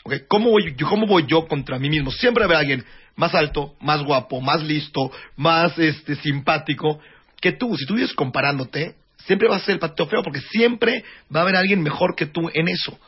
¿ok? 0.04 0.14
¿Cómo 0.28 0.50
voy, 0.50 0.75
yo, 0.76 0.88
¿Cómo 0.88 1.07
voy 1.07 1.26
yo 1.26 1.47
contra 1.47 1.78
mí 1.78 1.90
mismo? 1.90 2.11
Siempre 2.11 2.45
haber 2.45 2.57
alguien 2.57 2.85
más 3.16 3.35
alto, 3.35 3.75
más 3.80 4.02
guapo, 4.02 4.40
más 4.40 4.62
listo, 4.62 5.11
más 5.37 5.78
este, 5.78 6.14
simpático 6.16 7.00
que 7.40 7.52
tú. 7.52 7.76
Si 7.76 7.85
tú 7.87 7.95
vives 7.95 8.14
comparándote, 8.14 8.95
siempre 9.26 9.48
vas 9.48 9.62
a 9.62 9.64
ser 9.66 9.74
el 9.74 9.78
patito 9.78 10.06
feo 10.06 10.22
porque 10.22 10.40
siempre 10.40 11.04
va 11.34 11.40
a 11.40 11.42
haber 11.42 11.56
alguien 11.56 11.82
mejor 11.82 12.14
que 12.16 12.26
tú 12.26 12.50
en 12.52 12.68
eso. 12.68 12.98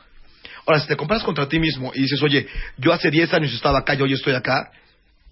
Ahora, 0.67 0.81
si 0.81 0.87
te 0.87 0.97
comparas 0.97 1.25
contra 1.25 1.49
ti 1.49 1.59
mismo 1.59 1.91
y 1.95 2.03
dices, 2.03 2.23
oye, 2.23 2.47
yo 2.79 2.93
hace 2.93 3.11
10 3.11 3.33
años 3.35 3.53
estaba 3.53 3.81
acá 3.81 3.95
y 3.95 4.03
hoy 4.03 4.13
estoy 4.13 4.35
acá, 4.35 4.71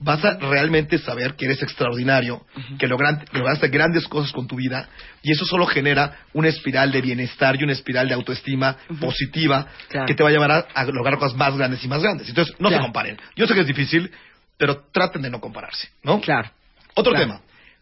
vas 0.02 0.24
a 0.24 0.38
realmente 0.38 0.96
saber 0.98 1.34
que 1.36 1.44
eres 1.44 1.62
extraordinario, 1.62 2.44
que 2.78 2.88
logran- 2.88 3.22
que 3.30 3.38
lograste 3.38 3.68
grandes 3.68 4.08
cosas 4.08 4.32
con 4.32 4.46
tu 4.48 4.56
vida 4.56 4.88
y 5.22 5.30
eso 5.30 5.44
solo 5.44 5.66
genera 5.66 6.16
una 6.32 6.48
espiral 6.48 6.90
de 6.90 7.00
bienestar 7.02 7.54
y 7.60 7.64
una 7.64 7.74
espiral 7.74 8.08
de 8.08 8.14
autoestima 8.14 8.76
positiva 8.98 9.66
Claro. 9.88 10.06
que 10.06 10.14
te 10.14 10.22
va 10.22 10.30
a 10.30 10.32
llevar 10.32 10.50
a, 10.50 10.58
a 10.74 10.84
lograr 10.86 11.18
cosas 11.18 11.36
más 11.36 11.54
grandes 11.56 11.84
y 11.84 11.88
más 11.88 12.02
grandes. 12.02 12.28
Entonces, 12.28 12.54
no 12.58 12.68
Claro. 12.68 12.82
se 12.82 12.86
comparen. 12.86 13.18
Yo 13.36 13.46
sé 13.46 13.54
que 13.54 13.60
es 13.60 13.66
difícil, 13.66 14.10
pero 14.56 14.84
traten 14.90 15.22
de 15.22 15.30
no 15.30 15.38
compararse, 15.40 15.88
¿no? 16.02 16.20
Claro. 16.20 16.50
Otro 16.94 17.12
Claro. 17.12 17.26
tema. 17.26 17.40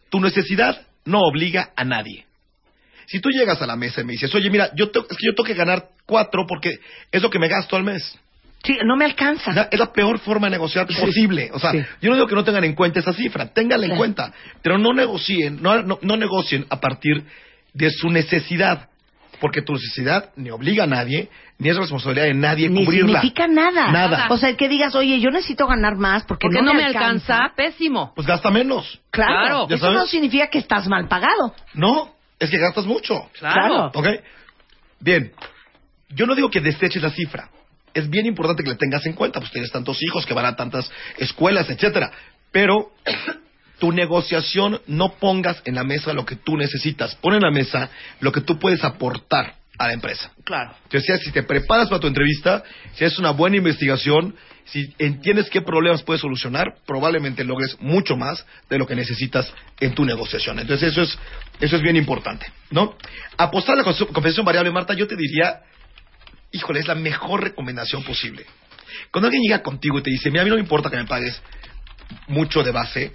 Tu 0.09 0.19
necesidad 0.19 0.79
no 1.05 1.19
obliga 1.21 1.69
a 1.75 1.83
nadie. 1.85 2.25
Si 3.09 3.19
tú 3.19 3.29
llegas 3.29 3.61
a 3.61 3.65
la 3.67 3.75
mesa 3.75 4.01
y 4.01 4.03
me 4.03 4.13
dices, 4.13 4.33
oye, 4.35 4.49
mira, 4.49 4.69
yo 4.75 4.91
te- 4.91 4.99
es 4.99 5.05
que 5.17 5.25
yo 5.25 5.33
tengo 5.35 5.45
que 5.47 5.53
ganar 5.55 5.87
cuatro 6.05 6.45
porque 6.47 6.79
es 7.11 7.21
lo 7.21 7.29
que 7.29 7.39
me 7.39 7.47
gasto 7.47 7.75
al 7.75 7.83
mes. 7.83 8.17
Sí, 8.63 8.77
no 8.85 8.95
me 8.97 9.05
alcanza. 9.05 9.51
Es 9.51 9.55
la, 9.55 9.69
es 9.71 9.79
la 9.79 9.91
peor 9.93 10.19
forma 10.19 10.47
de 10.47 10.51
negociar 10.51 10.85
posible. 10.85 11.49
O 11.53 11.59
sea, 11.59 11.71
Sí. 11.71 11.81
yo 12.01 12.09
no 12.09 12.15
digo 12.15 12.27
que 12.27 12.35
no 12.35 12.43
tengan 12.43 12.65
en 12.65 12.75
cuenta 12.75 12.99
esa 12.99 13.13
cifra, 13.13 13.47
ténganla 13.53 13.85
en 13.87 13.95
cuenta, 13.95 14.33
pero 14.61 14.77
no 14.77 14.93
negocien, 14.93 15.61
no, 15.61 15.81
no, 15.81 15.97
no 16.01 16.17
negocien 16.17 16.65
a 16.69 16.79
partir 16.81 17.23
de 17.73 17.89
su 17.89 18.09
necesidad, 18.09 18.89
porque 19.39 19.61
tu 19.61 19.73
necesidad 19.73 20.31
ni 20.35 20.49
obliga 20.51 20.83
a 20.83 20.87
nadie, 20.87 21.29
ni 21.57 21.69
es 21.69 21.77
responsabilidad 21.77 22.25
de 22.25 22.33
nadie 22.33 22.69
Ni 22.69 22.83
cubrirla. 22.83 23.21
significa 23.21 23.47
nada. 23.47 23.91
Nada. 23.91 24.27
O 24.29 24.37
sea, 24.37 24.53
que 24.57 24.67
digas, 24.67 24.93
oye, 24.93 25.19
yo 25.21 25.29
necesito 25.31 25.65
ganar 25.65 25.95
más 25.95 26.25
porque, 26.25 26.47
Porque 26.47 26.61
no, 26.61 26.73
me 26.73 26.83
alcanza, 26.83 27.53
pésimo. 27.55 28.11
Pues 28.13 28.27
gasta 28.27 28.51
menos. 28.51 28.99
Claro. 29.09 29.31
Claro. 29.31 29.67
¿Ya 29.69 29.75
Eso 29.77 29.93
no 29.93 30.05
significa 30.05 30.47
que 30.49 30.59
estás 30.59 30.87
mal 30.89 31.07
pagado. 31.07 31.55
No, 31.73 32.13
es 32.39 32.49
que 32.49 32.57
gastas 32.57 32.85
mucho. 32.85 33.29
Claro. 33.37 33.91
¿Ok? 33.93 34.07
Bien. 34.99 35.31
Yo 36.09 36.25
no 36.25 36.35
digo 36.35 36.49
que 36.49 36.61
deseches 36.61 37.03
la 37.03 37.11
cifra. 37.11 37.49
Es 37.93 38.09
bien 38.09 38.25
importante 38.25 38.63
que 38.63 38.69
la 38.69 38.77
tengas 38.77 39.05
en 39.05 39.13
cuenta, 39.13 39.39
pues 39.39 39.51
tienes 39.51 39.71
tantos 39.71 40.01
hijos 40.01 40.25
que 40.25 40.33
van 40.33 40.45
a 40.45 40.55
tantas 40.55 40.89
escuelas, 41.17 41.69
etcétera. 41.69 42.11
Pero 42.51 42.91
tu 43.79 43.91
negociación 43.91 44.81
no 44.87 45.13
pongas 45.13 45.61
en 45.65 45.75
la 45.75 45.83
mesa 45.83 46.13
lo 46.13 46.25
que 46.25 46.35
tú 46.35 46.57
necesitas. 46.57 47.15
Pon 47.15 47.33
en 47.33 47.41
la 47.41 47.51
mesa 47.51 47.89
lo 48.19 48.31
que 48.31 48.41
tú 48.41 48.59
puedes 48.59 48.83
aportar 48.83 49.55
a 49.77 49.87
la 49.87 49.93
empresa. 49.93 50.31
Claro. 50.43 50.75
O 50.93 50.99
sea, 50.99 51.17
si 51.17 51.31
te 51.31 51.43
preparas 51.43 51.87
para 51.87 51.99
tu 51.99 52.07
entrevista, 52.07 52.63
si 52.93 53.05
haces 53.05 53.17
una 53.17 53.31
buena 53.31 53.57
investigación, 53.57 54.35
si 54.71 54.93
entiendes 54.99 55.49
qué 55.49 55.61
problemas 55.61 56.03
puedes 56.03 56.21
solucionar, 56.21 56.75
probablemente 56.85 57.43
logres 57.43 57.75
mucho 57.79 58.15
más 58.15 58.45
de 58.69 58.77
lo 58.77 58.85
que 58.85 58.95
necesitas 58.95 59.51
en 59.79 59.93
tu 59.95 60.05
negociación. 60.05 60.59
Entonces, 60.59 60.91
eso 60.91 61.01
es, 61.01 61.17
eso 61.59 61.75
es 61.75 61.81
bien 61.81 61.95
importante, 61.95 62.45
¿no? 62.71 62.95
Apostar 63.37 63.75
a 63.75 63.77
la 63.77 63.83
compensación 63.83 64.45
variable, 64.45 64.71
Marta, 64.71 64.93
yo 64.93 65.07
te 65.07 65.15
diría, 65.15 65.61
híjole, 66.51 66.79
es 66.81 66.87
la 66.87 66.95
mejor 66.95 67.43
recomendación 67.43 68.03
posible. 68.03 68.45
Cuando 69.11 69.27
alguien 69.27 69.43
llega 69.43 69.61
contigo 69.61 69.99
y 69.99 70.03
te 70.03 70.11
dice, 70.11 70.29
mira, 70.29 70.41
a 70.41 70.45
mí 70.45 70.49
no 70.49 70.55
me 70.55 70.61
importa 70.61 70.89
que 70.89 70.97
me 70.97 71.05
pagues 71.05 71.41
mucho 72.27 72.63
de 72.63 72.71
base, 72.71 73.11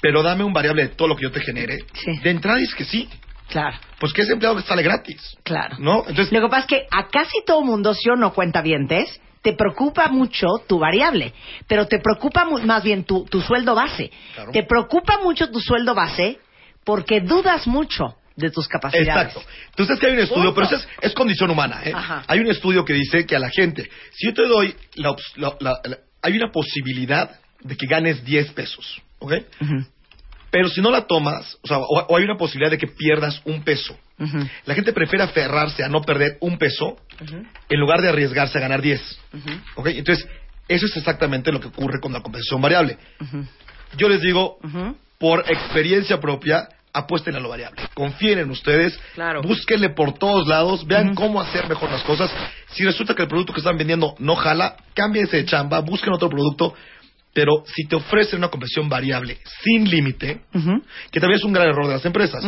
pero 0.00 0.22
dame 0.22 0.44
un 0.44 0.52
variable 0.52 0.82
de 0.82 0.88
todo 0.90 1.08
lo 1.08 1.16
que 1.16 1.22
yo 1.24 1.30
te 1.32 1.40
genere, 1.40 1.78
Sí. 1.94 2.18
de 2.22 2.30
entrada 2.30 2.58
dices 2.58 2.74
que 2.74 2.84
sí, 2.84 3.08
Claro. 3.48 3.76
pues 3.98 4.12
que 4.12 4.22
ese 4.22 4.32
empleado 4.32 4.60
sale 4.62 4.82
gratis, 4.82 5.36
Claro. 5.42 5.76
¿no? 5.78 6.04
Entonces, 6.08 6.32
Lo 6.32 6.40
que 6.40 6.48
pasa 6.48 6.60
es 6.60 6.66
que 6.66 6.86
a 6.90 7.08
casi 7.08 7.44
todo 7.46 7.62
mundo, 7.62 7.94
si 7.94 8.08
o 8.10 8.16
no 8.16 8.32
cuenta 8.32 8.62
vientes, 8.62 9.20
te 9.44 9.52
preocupa 9.52 10.08
mucho 10.08 10.46
tu 10.66 10.78
variable, 10.78 11.34
pero 11.68 11.86
te 11.86 11.98
preocupa 11.98 12.46
mu- 12.46 12.60
más 12.60 12.82
bien 12.82 13.04
tu, 13.04 13.26
tu 13.26 13.42
sueldo 13.42 13.74
base. 13.74 14.10
Claro. 14.34 14.52
Te 14.52 14.62
preocupa 14.62 15.18
mucho 15.22 15.50
tu 15.50 15.60
sueldo 15.60 15.94
base 15.94 16.38
porque 16.82 17.20
dudas 17.20 17.66
mucho 17.66 18.16
de 18.36 18.50
tus 18.50 18.66
capacidades. 18.66 19.34
Exacto. 19.34 19.42
Entonces 19.68 19.98
que 20.00 20.06
hay 20.06 20.12
un 20.14 20.18
estudio, 20.20 20.52
Punto. 20.52 20.54
pero 20.54 20.66
eso 20.66 20.76
es, 20.76 20.88
es 21.02 21.12
condición 21.12 21.50
humana. 21.50 21.82
¿eh? 21.84 21.92
Hay 22.26 22.40
un 22.40 22.48
estudio 22.50 22.86
que 22.86 22.94
dice 22.94 23.26
que 23.26 23.36
a 23.36 23.38
la 23.38 23.50
gente, 23.50 23.90
si 24.12 24.26
yo 24.28 24.32
te 24.34 24.46
doy, 24.48 24.74
la, 24.96 25.14
la- 25.60 25.80
hay 26.22 26.36
una 26.38 26.50
posibilidad 26.50 27.38
de 27.60 27.76
que 27.76 27.86
ganes 27.86 28.24
10 28.24 28.50
pesos, 28.52 29.02
¿ok? 29.18 29.32
Ujú, 29.60 29.84
Pero 30.54 30.68
si 30.68 30.80
no 30.80 30.92
la 30.92 31.08
tomas, 31.08 31.58
o 31.64 31.66
sea, 31.66 31.78
o, 31.78 31.84
o 32.06 32.16
hay 32.16 32.22
una 32.22 32.36
posibilidad 32.36 32.70
de 32.70 32.78
que 32.78 32.86
pierdas 32.86 33.42
un 33.44 33.64
peso. 33.64 33.98
La 34.66 34.74
gente 34.76 34.92
prefiere 34.92 35.24
aferrarse 35.24 35.82
a 35.82 35.88
no 35.88 36.00
perder 36.02 36.36
un 36.40 36.56
peso 36.58 36.96
ujú, 37.20 37.42
en 37.68 37.80
lugar 37.80 38.00
de 38.00 38.08
arriesgarse 38.10 38.56
a 38.58 38.60
ganar 38.60 38.80
10. 38.80 39.00
ujú, 39.32 39.50
¿Ok? 39.74 39.86
Entonces, 39.88 40.24
eso 40.68 40.86
es 40.86 40.96
exactamente 40.96 41.50
lo 41.50 41.58
que 41.58 41.66
ocurre 41.66 41.98
con 41.98 42.12
la 42.12 42.20
compensación 42.20 42.60
variable. 42.60 42.96
Yo 43.96 44.08
les 44.08 44.20
digo, 44.20 44.58
por 45.18 45.40
experiencia 45.50 46.20
propia, 46.20 46.68
apuesten 46.92 47.34
a 47.34 47.40
lo 47.40 47.48
variable. 47.48 47.82
Confíen 47.94 48.38
en 48.38 48.50
ustedes, 48.52 48.96
Claro. 49.14 49.42
búsquenle 49.42 49.88
por 49.90 50.14
todos 50.16 50.46
lados, 50.46 50.86
vean 50.86 51.16
cómo 51.16 51.40
hacer 51.40 51.68
mejor 51.68 51.90
las 51.90 52.04
cosas. 52.04 52.30
Si 52.68 52.84
resulta 52.84 53.16
que 53.16 53.22
el 53.22 53.28
producto 53.28 53.52
que 53.52 53.58
están 53.58 53.76
vendiendo 53.76 54.14
no 54.20 54.36
jala, 54.36 54.76
cámbiense 54.94 55.36
de 55.38 55.46
chamba, 55.46 55.80
busquen 55.80 56.12
otro 56.12 56.28
producto. 56.28 56.74
Pero 57.34 57.64
si 57.66 57.86
te 57.86 57.96
ofrecen 57.96 58.38
una 58.38 58.48
compensación 58.48 58.88
variable 58.88 59.38
sin 59.62 59.90
límite, 59.90 60.42
que 61.10 61.20
también 61.20 61.38
es 61.38 61.44
un 61.44 61.52
gran 61.52 61.68
error 61.68 61.86
de 61.88 61.94
las 61.94 62.04
empresas, 62.06 62.42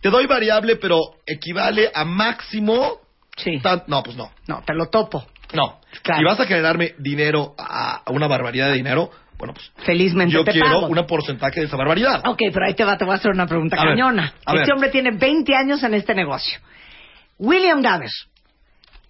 te 0.00 0.08
doy 0.10 0.26
variable, 0.26 0.76
pero 0.76 0.98
equivale 1.26 1.90
a 1.94 2.04
máximo. 2.04 3.00
Sí. 3.36 3.58
tan- 3.62 3.84
no, 3.86 4.02
pues 4.02 4.16
no. 4.16 4.30
No, 4.48 4.62
te 4.66 4.74
lo 4.74 4.88
topo. 4.88 5.26
No. 5.54 5.78
Claro. 6.02 6.18
Si 6.20 6.24
vas 6.24 6.40
a 6.40 6.46
generarme 6.46 6.94
dinero, 6.98 7.54
a, 7.58 8.02
a 8.04 8.10
una 8.12 8.26
barbaridad 8.28 8.68
de 8.68 8.74
dinero, 8.76 9.10
bueno, 9.38 9.54
pues 9.54 9.70
Felizmente 9.86 10.32
yo 10.34 10.44
te 10.44 10.52
quiero 10.52 10.86
un 10.86 11.06
porcentaje 11.06 11.60
de 11.60 11.66
esa 11.66 11.76
barbaridad. 11.76 12.22
Ok, 12.26 12.38
pero 12.52 12.66
ahí 12.66 12.74
te 12.74 12.84
va, 12.84 12.96
te 12.98 13.04
voy 13.04 13.12
a 13.14 13.16
hacer 13.16 13.30
una 13.32 13.46
pregunta 13.46 13.76
A 13.80 13.84
cañona. 13.84 14.34
este 14.40 14.52
ver. 14.58 14.72
hombre 14.72 14.90
tiene 14.90 15.10
20 15.12 15.54
años 15.54 15.82
en 15.82 15.94
este 15.94 16.14
negocio. 16.14 16.58
William 17.38 17.80
Gaber, 17.82 18.10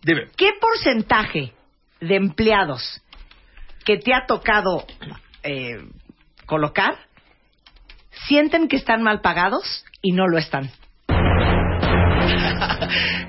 Dime. 0.02 0.26
¿qué 0.36 0.50
porcentaje 0.60 1.52
de 2.00 2.16
empleados 2.16 3.02
que 3.84 3.96
te 3.98 4.12
ha 4.14 4.26
tocado 4.26 4.86
eh, 5.42 5.78
colocar 6.46 6.96
sienten 8.28 8.68
que 8.68 8.76
están 8.76 9.02
mal 9.02 9.20
pagados 9.20 9.84
y 10.02 10.12
no 10.12 10.26
lo 10.28 10.38
están? 10.38 10.70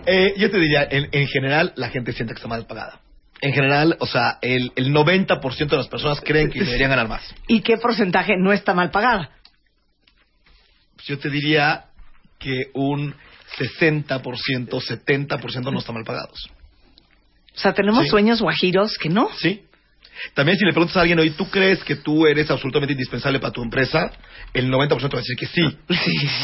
Eh, 0.05 0.33
yo 0.37 0.49
te 0.49 0.57
diría, 0.59 0.87
en, 0.89 1.09
en 1.11 1.27
general, 1.27 1.73
la 1.75 1.89
gente 1.89 2.11
siente 2.13 2.33
que 2.33 2.37
está 2.39 2.47
mal 2.47 2.65
pagada. 2.65 2.99
En 3.39 3.53
general, 3.53 3.97
o 3.99 4.05
sea, 4.07 4.39
el, 4.41 4.71
el 4.75 4.91
90% 4.93 5.69
de 5.69 5.77
las 5.77 5.87
personas 5.87 6.19
creen 6.21 6.49
que 6.49 6.63
deberían 6.63 6.89
ganar 6.89 7.07
más. 7.07 7.21
¿Y 7.47 7.61
qué 7.61 7.77
porcentaje 7.77 8.33
no 8.37 8.51
está 8.51 8.73
mal 8.73 8.89
pagada? 8.91 9.29
Pues 10.95 11.07
yo 11.07 11.19
te 11.19 11.29
diría 11.29 11.85
que 12.39 12.71
un 12.73 13.15
60%, 13.57 14.17
70% 14.69 15.71
no 15.71 15.79
están 15.79 15.95
mal 15.95 16.03
pagados. 16.03 16.49
O 17.55 17.59
sea, 17.59 17.73
tenemos 17.73 18.03
Sí. 18.03 18.09
sueños 18.09 18.41
guajiros 18.41 18.97
que 18.97 19.09
no. 19.09 19.29
¿Sí? 19.37 19.65
También 20.33 20.57
si 20.57 20.65
le 20.65 20.71
preguntas 20.71 20.97
a 20.97 21.01
alguien, 21.01 21.19
oye, 21.19 21.31
¿tú 21.31 21.49
crees 21.49 21.83
que 21.83 21.95
tú 21.95 22.25
eres 22.27 22.49
absolutamente 22.51 22.93
indispensable 22.93 23.39
para 23.39 23.53
tu 23.53 23.63
empresa? 23.63 24.11
El 24.53 24.69
90% 24.69 25.13
va 25.13 25.19
a 25.19 25.21
decir 25.21 25.37
que 25.37 25.45
sí. 25.47 25.61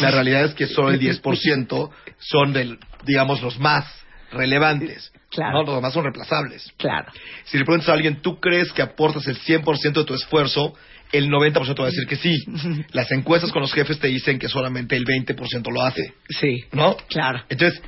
La 0.02 0.12
realidad 0.12 0.46
es 0.46 0.54
que 0.54 0.68
solo 0.68 0.92
el 0.92 1.00
10% 1.00 1.90
son, 2.20 2.54
del, 2.54 2.80
digamos, 3.06 3.42
los 3.42 3.60
más 3.60 3.86
relevantes. 4.32 5.12
Claro. 5.30 5.60
¿no? 5.60 5.64
Los 5.64 5.76
demás 5.76 5.94
son 5.94 6.04
reemplazables. 6.04 6.72
Claro. 6.78 7.12
Si 7.46 7.58
le 7.58 7.66
preguntas 7.66 7.90
a 7.90 7.94
alguien, 7.94 8.22
¿tú 8.22 8.40
crees 8.40 8.72
que 8.72 8.82
aportas 8.82 9.28
el 9.28 9.38
100% 9.38 9.94
de 9.94 10.04
tu 10.04 10.14
esfuerzo? 10.14 10.74
El 11.12 11.30
90% 11.30 11.80
va 11.80 11.86
a 11.86 11.90
decir 11.90 12.08
que 12.08 12.16
sí. 12.16 12.36
Las 12.92 13.12
encuestas 13.12 13.52
con 13.52 13.62
los 13.62 13.74
jefes 13.74 14.00
te 14.00 14.08
dicen 14.08 14.40
que 14.40 14.50
solamente 14.50 14.96
el 14.96 15.06
20% 15.06 15.72
lo 15.72 15.82
hace. 15.82 16.14
Sí. 16.30 16.66
¿No? 16.72 16.98
Claro. 17.10 17.44
Entonces, 17.50 17.82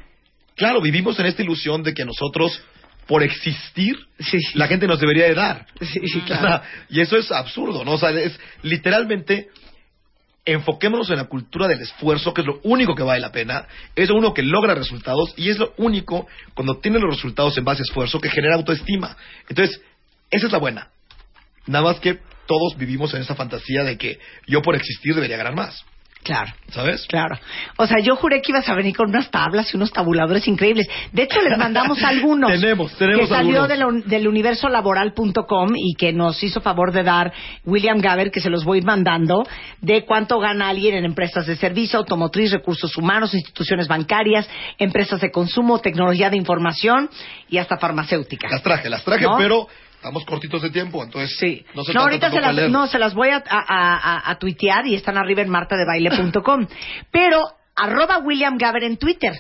claro, 0.56 0.82
vivimos 0.82 1.20
en 1.20 1.26
esta 1.26 1.42
ilusión 1.42 1.84
de 1.84 1.94
que 1.94 2.06
nosotros, 2.06 2.62
por 3.10 3.24
existir, 3.24 3.98
Sí. 4.20 4.38
la 4.54 4.68
gente 4.68 4.86
nos 4.86 5.00
debería 5.00 5.26
de 5.26 5.34
dar. 5.34 5.66
Sí, 5.82 6.00
sí, 6.08 6.20
O 6.20 6.26
claro. 6.26 6.48
sea, 6.48 6.64
y 6.90 7.02
eso 7.02 7.18
es 7.18 7.32
absurdo, 7.32 7.84
¿no? 7.84 7.94
O 7.94 7.98
sea, 7.98 8.12
es 8.12 8.40
literalmente 8.62 9.50
enfoquémonos 10.46 11.10
en 11.10 11.18
la 11.18 11.24
cultura 11.26 11.68
del 11.68 11.82
esfuerzo, 11.82 12.36
que 12.36 12.42
es 12.42 12.48
lo 12.48 12.60
único 12.62 12.94
que 12.94 13.02
vale 13.02 13.20
la 13.20 13.32
pena, 13.32 13.66
es 13.96 14.10
lo 14.10 14.16
único 14.16 14.36
que 14.36 14.44
logra 14.44 14.76
resultados 14.76 15.34
y 15.38 15.50
es 15.50 15.58
lo 15.58 15.74
único, 15.78 16.28
cuando 16.54 16.78
tiene 16.78 17.00
los 17.00 17.16
resultados 17.16 17.58
en 17.58 17.66
base 17.66 17.82
a 17.82 17.90
esfuerzo, 17.90 18.22
que 18.22 18.30
genera 18.30 18.54
autoestima. 18.56 19.18
Entonces, 19.50 19.82
esa 20.30 20.46
es 20.46 20.52
la 20.52 20.60
buena. 20.60 20.90
Nada 21.66 21.86
más 21.86 22.00
que 22.00 22.20
todos 22.46 22.78
vivimos 22.78 23.12
en 23.16 23.22
esa 23.22 23.34
fantasía 23.34 23.84
de 23.84 23.98
que 23.98 24.20
yo 24.46 24.62
por 24.62 24.76
existir 24.76 25.16
debería 25.16 25.38
ganar 25.38 25.56
más, 25.56 25.84
Claro. 26.24 26.52
¿sabes? 26.70 27.08
Claro. 27.08 27.40
O 27.78 27.88
sea, 27.88 27.98
yo 28.00 28.16
juré 28.16 28.42
que 28.42 28.52
ibas 28.52 28.68
a 28.70 28.76
venir 28.76 28.96
con 28.96 29.10
unas 29.10 29.32
tablas 29.32 29.74
y 29.74 29.78
unos 29.78 29.92
tabuladores 29.92 30.48
increíbles. 30.48 30.86
De 31.12 31.24
hecho, 31.24 31.42
les 31.42 31.58
mandamos 31.58 32.04
algunos. 32.04 32.52
Tenemos, 32.52 32.94
tenemos 32.98 33.28
Que 33.28 33.34
salió 33.36 33.64
algunos. 33.64 33.68
de 33.70 33.78
la- 33.78 34.08
del 34.18 34.28
universolaboral.com 34.28 35.70
y 35.76 35.96
que 35.96 36.14
nos 36.14 36.42
hizo 36.44 36.62
favor 36.62 36.92
de 36.92 37.04
dar 37.04 37.34
William 37.66 38.00
Gaber, 38.00 38.32
que 38.32 38.40
se 38.42 38.50
los 38.50 38.64
voy 38.64 38.78
a 38.78 38.82
ir 38.82 38.86
mandando, 38.86 39.44
de 39.82 40.06
cuánto 40.06 40.40
gana 40.40 40.70
alguien 40.70 40.96
en 40.96 41.06
empresas 41.06 41.46
de 41.48 41.56
servicio, 41.56 42.00
automotriz, 42.00 42.52
recursos 42.52 42.96
humanos, 42.98 43.34
instituciones 43.34 43.88
bancarias, 43.88 44.48
empresas 44.78 45.22
de 45.22 45.32
consumo, 45.32 45.80
tecnología 45.80 46.30
de 46.30 46.38
información 46.38 47.10
y 47.50 47.58
hasta 47.58 47.78
farmacéuticas. 47.78 48.52
Las 48.52 48.64
traje, 48.64 48.90
las 48.90 49.04
traje, 49.04 49.24
¿No? 49.24 49.38
pero 49.38 49.68
estamos 50.00 50.26
cortitos 50.26 50.62
de 50.62 50.70
tiempo, 50.70 51.04
entonces 51.04 51.38
Sí. 51.38 51.66
no 51.94 52.02
ahorita 52.02 52.32
se 52.32 52.40
las, 52.40 52.70
no, 52.70 52.88
se 52.88 52.98
las 52.98 53.14
voy 53.14 53.30
a, 53.30 53.38
a, 53.38 53.44
a- 53.68 54.32
a 54.32 54.40
tuitear 54.40 54.88
y 54.88 54.96
están 54.96 55.18
arriba 55.18 55.42
en 55.42 55.50
martadebaile.com. 55.50 56.68
Pero, 57.12 57.44
arroba 57.76 58.18
William 58.20 58.58
Gaber 58.58 58.84
en 58.84 58.98
Twitter. 58.98 59.34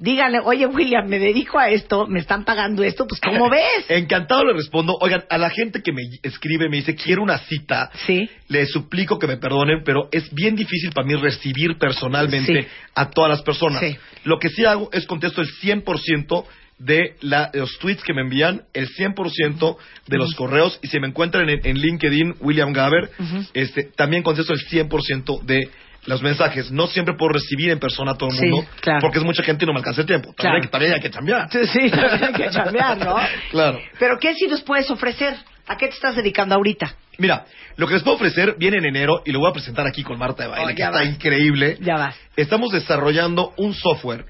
Díganle, 0.00 0.38
oye 0.44 0.64
William, 0.66 1.08
me 1.08 1.18
dedico 1.18 1.58
a 1.58 1.70
esto, 1.70 2.06
me 2.06 2.20
están 2.20 2.44
pagando 2.44 2.84
esto, 2.84 3.04
pues 3.08 3.20
¿cómo 3.20 3.50
ves? 3.50 3.84
Encantado 3.88 4.44
le 4.44 4.52
respondo. 4.54 4.96
Oigan, 5.00 5.24
a 5.28 5.38
la 5.38 5.50
gente 5.50 5.82
que 5.82 5.92
me 5.92 6.02
escribe, 6.22 6.68
me 6.68 6.76
dice, 6.76 6.94
quiero 6.94 7.20
una 7.22 7.38
cita. 7.38 7.90
Sí. 8.06 8.30
Le 8.46 8.64
suplico 8.66 9.18
que 9.18 9.26
me 9.26 9.38
perdonen, 9.38 9.82
pero 9.84 10.08
es 10.12 10.32
bien 10.32 10.54
difícil 10.54 10.92
para 10.92 11.04
mí 11.06 11.14
recibir 11.16 11.78
personalmente 11.78 12.62
Sí. 12.62 12.68
a 12.94 13.10
todas 13.10 13.28
las 13.30 13.42
personas. 13.42 13.80
Sí. 13.80 13.96
Lo 14.24 14.38
que 14.38 14.50
sí 14.50 14.64
hago 14.64 14.88
es 14.92 15.04
contesto 15.04 15.40
el 15.42 15.48
100% 15.48 16.44
de 16.78 17.16
la- 17.20 17.50
los 17.54 17.78
tweets 17.78 18.02
que 18.02 18.14
me 18.14 18.22
envían, 18.22 18.62
el 18.72 18.88
100% 18.88 19.76
de 20.06 20.16
los 20.18 20.34
correos, 20.34 20.78
y 20.82 20.86
si 20.88 21.00
me 21.00 21.08
encuentran 21.08 21.48
en, 21.48 21.60
en 21.66 21.76
LinkedIn, 21.78 22.36
William 22.40 22.72
Gaber, 22.72 23.10
este, 23.54 23.84
también 23.84 24.22
contesto 24.22 24.52
el 24.52 24.60
100% 24.60 25.40
de 25.42 25.70
los 26.06 26.22
mensajes. 26.22 26.70
No 26.70 26.86
siempre 26.86 27.14
puedo 27.18 27.32
recibir 27.32 27.70
en 27.70 27.78
persona 27.80 28.12
a 28.12 28.14
todo 28.16 28.30
el 28.30 28.36
Sí, 28.36 28.46
mundo, 28.46 28.66
claro. 28.80 29.00
porque 29.00 29.18
es 29.18 29.24
mucha 29.24 29.42
gente 29.42 29.64
y 29.64 29.66
no 29.66 29.72
me 29.74 29.80
alcanza 29.80 30.00
el 30.02 30.06
tiempo. 30.06 30.32
También, 30.32 30.36
Claro. 30.36 30.56
hay, 30.56 30.62
que, 30.62 30.68
también 30.68 30.92
hay 30.94 31.00
que 31.00 31.10
cambiar. 31.10 31.50
Sí, 31.50 31.58
sí, 31.66 31.80
hay 31.92 32.32
que 32.32 32.50
chambear, 32.50 32.96
¿no? 32.98 33.16
Claro. 33.50 33.80
Pero 33.98 34.18
¿qué 34.18 34.34
sí 34.34 34.46
nos 34.46 34.62
puedes 34.62 34.90
ofrecer? 34.90 35.34
¿A 35.66 35.76
qué 35.76 35.88
te 35.88 35.94
estás 35.94 36.16
dedicando 36.16 36.54
ahorita? 36.54 36.94
Mira, 37.18 37.44
lo 37.76 37.86
que 37.88 37.94
les 37.94 38.02
puedo 38.04 38.16
ofrecer 38.16 38.54
viene 38.58 38.78
en 38.78 38.86
enero 38.86 39.22
y 39.26 39.32
lo 39.32 39.40
voy 39.40 39.50
a 39.50 39.52
presentar 39.52 39.86
aquí 39.86 40.02
con 40.04 40.16
Marta 40.18 40.44
de 40.44 40.48
Baile, 40.48 40.72
Oh, 40.72 40.76
que 40.76 40.82
está 40.82 41.04
increíble. 41.04 41.76
Ya 41.80 41.96
vas. 41.96 42.16
Estamos 42.36 42.70
desarrollando 42.70 43.52
un 43.58 43.74
software, 43.74 44.24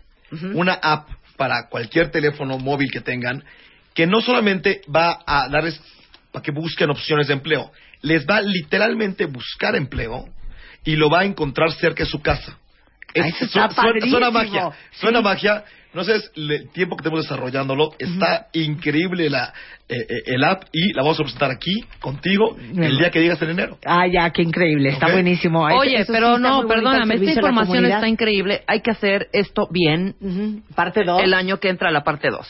una 0.54 0.72
app 0.72 1.08
para 1.38 1.68
cualquier 1.70 2.10
teléfono 2.10 2.58
móvil 2.58 2.90
que 2.90 3.00
tengan, 3.00 3.42
que 3.94 4.06
no 4.06 4.20
solamente 4.20 4.82
va 4.94 5.20
a 5.26 5.48
darles 5.48 5.80
para 6.30 6.42
que 6.42 6.50
busquen 6.50 6.90
opciones 6.90 7.28
de 7.28 7.32
empleo, 7.34 7.72
les 8.02 8.26
va 8.26 8.42
literalmente 8.42 9.24
buscar 9.24 9.74
empleo 9.74 10.28
y 10.84 10.96
lo 10.96 11.08
va 11.08 11.20
a 11.20 11.24
encontrar 11.24 11.72
cerca 11.72 12.04
de 12.04 12.10
su 12.10 12.20
casa. 12.20 12.58
Es- 13.14 13.24
Ay, 13.24 13.32
eso 13.98 14.10
suena, 14.10 14.30
magia. 14.30 14.60
Suena 14.92 15.20
magia. 15.22 15.64
No 15.94 16.04
sé, 16.04 16.12
el 16.36 16.68
tiempo 16.70 16.96
que 16.96 17.02
tenemos 17.02 17.24
desarrollándolo. 17.24 17.92
Está 17.98 18.48
increíble 18.52 19.30
la, 19.30 19.52
eh, 19.88 19.96
eh, 19.96 20.22
el 20.26 20.44
app 20.44 20.64
y 20.70 20.92
la 20.92 21.02
vamos 21.02 21.18
a 21.18 21.22
presentar 21.22 21.50
aquí 21.50 21.82
contigo 21.98 22.56
el 22.58 22.98
día 22.98 23.10
que 23.10 23.20
digas 23.20 23.40
en 23.42 23.50
enero. 23.50 23.78
Ah, 23.86 24.06
ya, 24.06 24.30
qué 24.30 24.42
increíble, 24.42 24.90
está 24.90 25.10
buenísimo. 25.10 25.62
Oye, 25.64 26.00
eso 26.00 26.12
pero 26.12 26.38
no, 26.38 26.66
perdóname, 26.66 27.14
esta 27.14 27.32
información 27.32 27.86
está 27.86 28.06
increíble. 28.06 28.62
Hay 28.66 28.80
que 28.80 28.90
hacer 28.90 29.28
esto 29.32 29.66
bien 29.70 30.14
Parte 30.74 31.04
2. 31.04 31.22
el 31.22 31.32
año 31.32 31.58
que 31.58 31.68
entra 31.68 31.90
la 31.90 32.04
parte 32.04 32.28
2. 32.30 32.46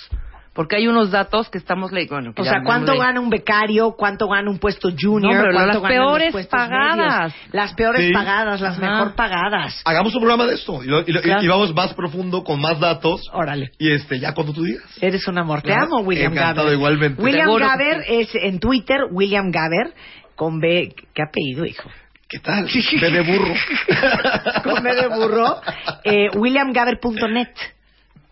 Porque 0.59 0.75
hay 0.75 0.88
unos 0.88 1.12
datos 1.12 1.49
que 1.50 1.57
estamos 1.59 1.93
leyendo. 1.93 2.17
Bueno, 2.17 2.33
O 2.37 2.43
sea, 2.43 2.62
¿cuánto 2.65 2.99
gana 2.99 3.21
un 3.21 3.31
becario? 3.31 3.93
¿Cuánto 3.93 4.27
gana 4.27 4.50
un 4.50 4.59
puesto 4.59 4.88
junior? 4.91 5.33
No, 5.37 5.41
pero 5.43 5.53
¿Cuánto 5.53 5.67
las 5.67 5.77
los 5.77 5.88
peores 5.88 6.47
pagadas. 6.49 7.35
Las 7.53 7.75
peores 7.75 8.11
pagadas, 8.12 8.61
las 8.61 8.77
mejor 8.81 9.15
pagadas. 9.15 9.81
Hagamos 9.85 10.12
un 10.17 10.21
programa 10.21 10.47
de 10.47 10.55
esto 10.57 10.83
y, 10.83 10.88
lo- 10.88 11.03
y 11.07 11.12
lo- 11.12 11.21
y- 11.21 11.23
Claro. 11.23 11.43
y 11.45 11.47
vamos 11.47 11.73
más 11.77 11.95
profundo 11.95 12.43
con 12.43 12.61
más 12.61 12.81
datos. 12.81 13.23
Órale. 13.33 13.71
Y 13.79 13.93
este, 13.93 14.19
ya 14.19 14.35
cuando 14.35 14.53
tú 14.53 14.65
digas. 14.65 14.83
Eres 15.00 15.29
un 15.29 15.38
amor. 15.38 15.62
Te 15.62 15.69
Claro. 15.69 15.85
amo, 15.85 15.99
William 16.00 16.33
Encantado 16.33 16.65
Gaber. 16.65 16.75
igualmente. 16.77 17.23
William 17.23 17.55
Gaber 17.57 18.03
es 18.09 18.35
en 18.35 18.59
Twitter, 18.59 19.03
William 19.12 19.53
Gaber, 19.53 19.95
con 20.35 20.59
B. 20.59 20.93
¿Qué 21.15 21.23
apellido, 21.23 21.67
hijo? 21.67 21.88
¿Qué 22.29 22.41
tal? 22.41 22.65
Ve 23.00 23.11
de 23.12 23.21
burro. 23.21 23.55
con 24.65 24.83
B 24.83 24.93
de 24.93 25.07
burro. 25.07 25.61
Eh, 26.03 26.31
WilliamGaber.net. 26.37 27.49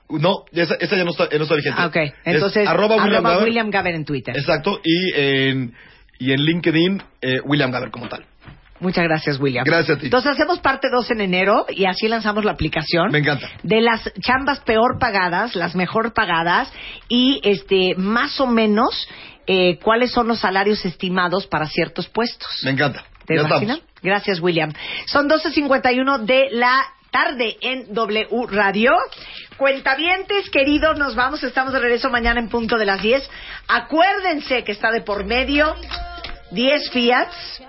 No, 0.09 0.45
esa, 0.53 0.75
esa 0.75 0.97
ya 0.97 1.05
no 1.05 1.11
está, 1.11 1.29
no 1.37 1.43
está 1.43 1.55
vigente. 1.55 1.81
Ah, 1.81 1.87
ok. 1.87 1.97
Es 1.97 2.13
Entonces, 2.25 2.69
arroba 2.69 2.97
William 3.03 3.23
Gaber. 3.23 3.45
William 3.45 3.71
Gaber 3.71 3.95
en 3.95 4.05
Twitter. 4.05 4.37
Exacto. 4.37 4.81
Y 4.85 5.13
en, 5.15 5.75
y 6.19 6.33
en 6.33 6.41
LinkedIn, 6.41 7.03
eh, 7.23 7.41
William 7.45 7.71
Gaber 7.71 7.91
como 7.91 8.09
tal. 8.09 8.25
Muchas 8.81 9.05
gracias, 9.05 9.41
William. 9.41 9.65
Gracias 9.65 9.97
a 9.97 10.01
ti. 10.01 10.07
Entonces 10.07 10.33
hacemos 10.33 10.61
parte 10.61 10.89
2 10.93 11.11
en 11.13 11.21
enero 11.23 11.67
y 11.69 11.87
así 11.87 12.09
lanzamos 12.09 12.45
la 12.45 12.53
aplicación. 12.53 13.11
Me 13.11 13.19
encanta. 13.19 13.49
De 13.63 13.81
las 13.81 14.13
chambas 14.21 14.61
peor 14.61 14.99
pagadas, 15.01 15.55
las 15.57 15.75
mejor 15.75 16.13
pagadas 16.13 16.71
y 17.09 17.41
este 17.43 17.95
más 17.97 18.39
o 18.41 18.47
menos 18.47 19.09
eh, 19.47 19.79
cuáles 19.83 20.11
son 20.11 20.29
los 20.29 20.41
salarios 20.41 20.85
estimados 20.85 21.47
para 21.47 21.67
ciertos 21.67 22.09
puestos. 22.09 22.49
Me 22.65 22.73
encanta. 22.73 23.05
¿Te 23.27 23.35
ya 23.37 23.41
imaginas? 23.43 23.79
estamos. 23.79 23.97
Gracias, 24.03 24.41
William. 24.41 24.73
Son 25.07 25.29
12.51 25.29 26.25
de 26.25 26.49
la 26.53 26.81
tarde 27.17 27.57
en 27.63 27.95
W 27.95 28.29
Radio. 28.51 28.93
Cuentavientes, 29.57 30.51
queridos, 30.51 30.99
nos 30.99 31.15
vamos. 31.15 31.43
Estamos 31.43 31.73
de 31.73 31.79
regreso 31.79 32.11
mañana 32.11 32.41
en 32.41 32.51
punto 32.51 32.77
de 32.77 32.85
las 32.85 33.01
10. 33.01 33.27
Acuérdense 33.69 34.65
que 34.65 34.73
está 34.73 34.91
de 34.91 35.01
por 35.01 35.25
medio 35.25 35.75
10 36.51 36.91
Fiats 36.91 37.63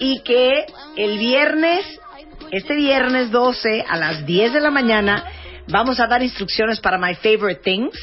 y 0.00 0.20
que 0.24 0.66
el 0.96 1.18
viernes, 1.18 2.00
este 2.50 2.74
viernes 2.74 3.30
12 3.30 3.84
a 3.88 3.96
las 3.96 4.26
10 4.26 4.54
de 4.54 4.60
la 4.60 4.72
mañana, 4.72 5.24
vamos 5.68 6.00
a 6.00 6.08
dar 6.08 6.24
instrucciones 6.24 6.80
para 6.80 6.98
My 6.98 7.14
Favorite 7.14 7.62
Things. 7.62 7.96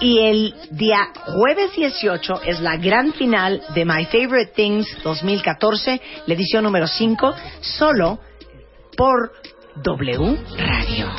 Y 0.00 0.18
el 0.18 0.54
día 0.72 1.14
jueves 1.24 1.74
18 1.76 2.42
es 2.44 2.60
la 2.60 2.76
gran 2.76 3.14
final 3.14 3.62
de 3.74 3.86
My 3.86 4.04
Favorite 4.04 4.52
Things 4.54 4.86
2014, 5.02 6.02
la 6.26 6.34
edición 6.34 6.62
número 6.62 6.86
5, 6.86 7.34
solo 7.62 8.18
por 8.98 9.32
W 9.82 10.38
Radio. 10.56 11.10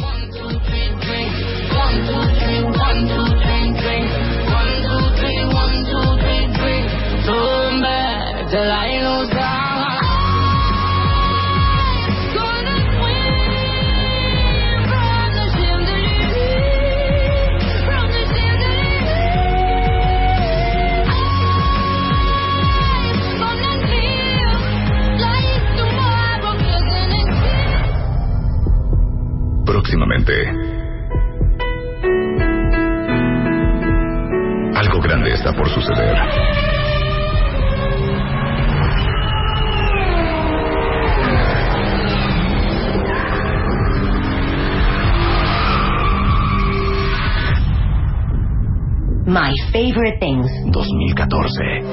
My 49.35 49.51
Favorite 49.73 50.17
Things. 50.21 50.47
2014. 50.71 51.83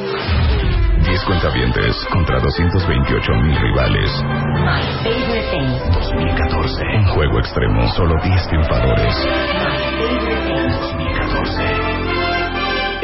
10 1.03 1.25
cuentavientes 1.27 1.97
contra 2.13 2.39
228 2.39 3.35
mil 3.43 3.59
rivales. 3.59 4.23
My 4.63 4.81
Favorite 5.03 5.51
Things. 5.51 5.83
2014. 5.91 6.85
Un 6.99 7.07
juego 7.17 7.41
extremo. 7.41 7.89
Solo 7.97 8.15
10 8.23 8.47
triunfadores. 8.47 9.17
My 9.27 9.75
Favorite 9.99 10.47
Things. 10.47 10.79
2014. 10.95 11.67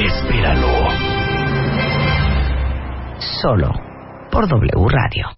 Espéralo. 0.06 0.86
Solo 3.42 3.74
por 4.30 4.46
W 4.46 4.88
Radio. 4.88 5.37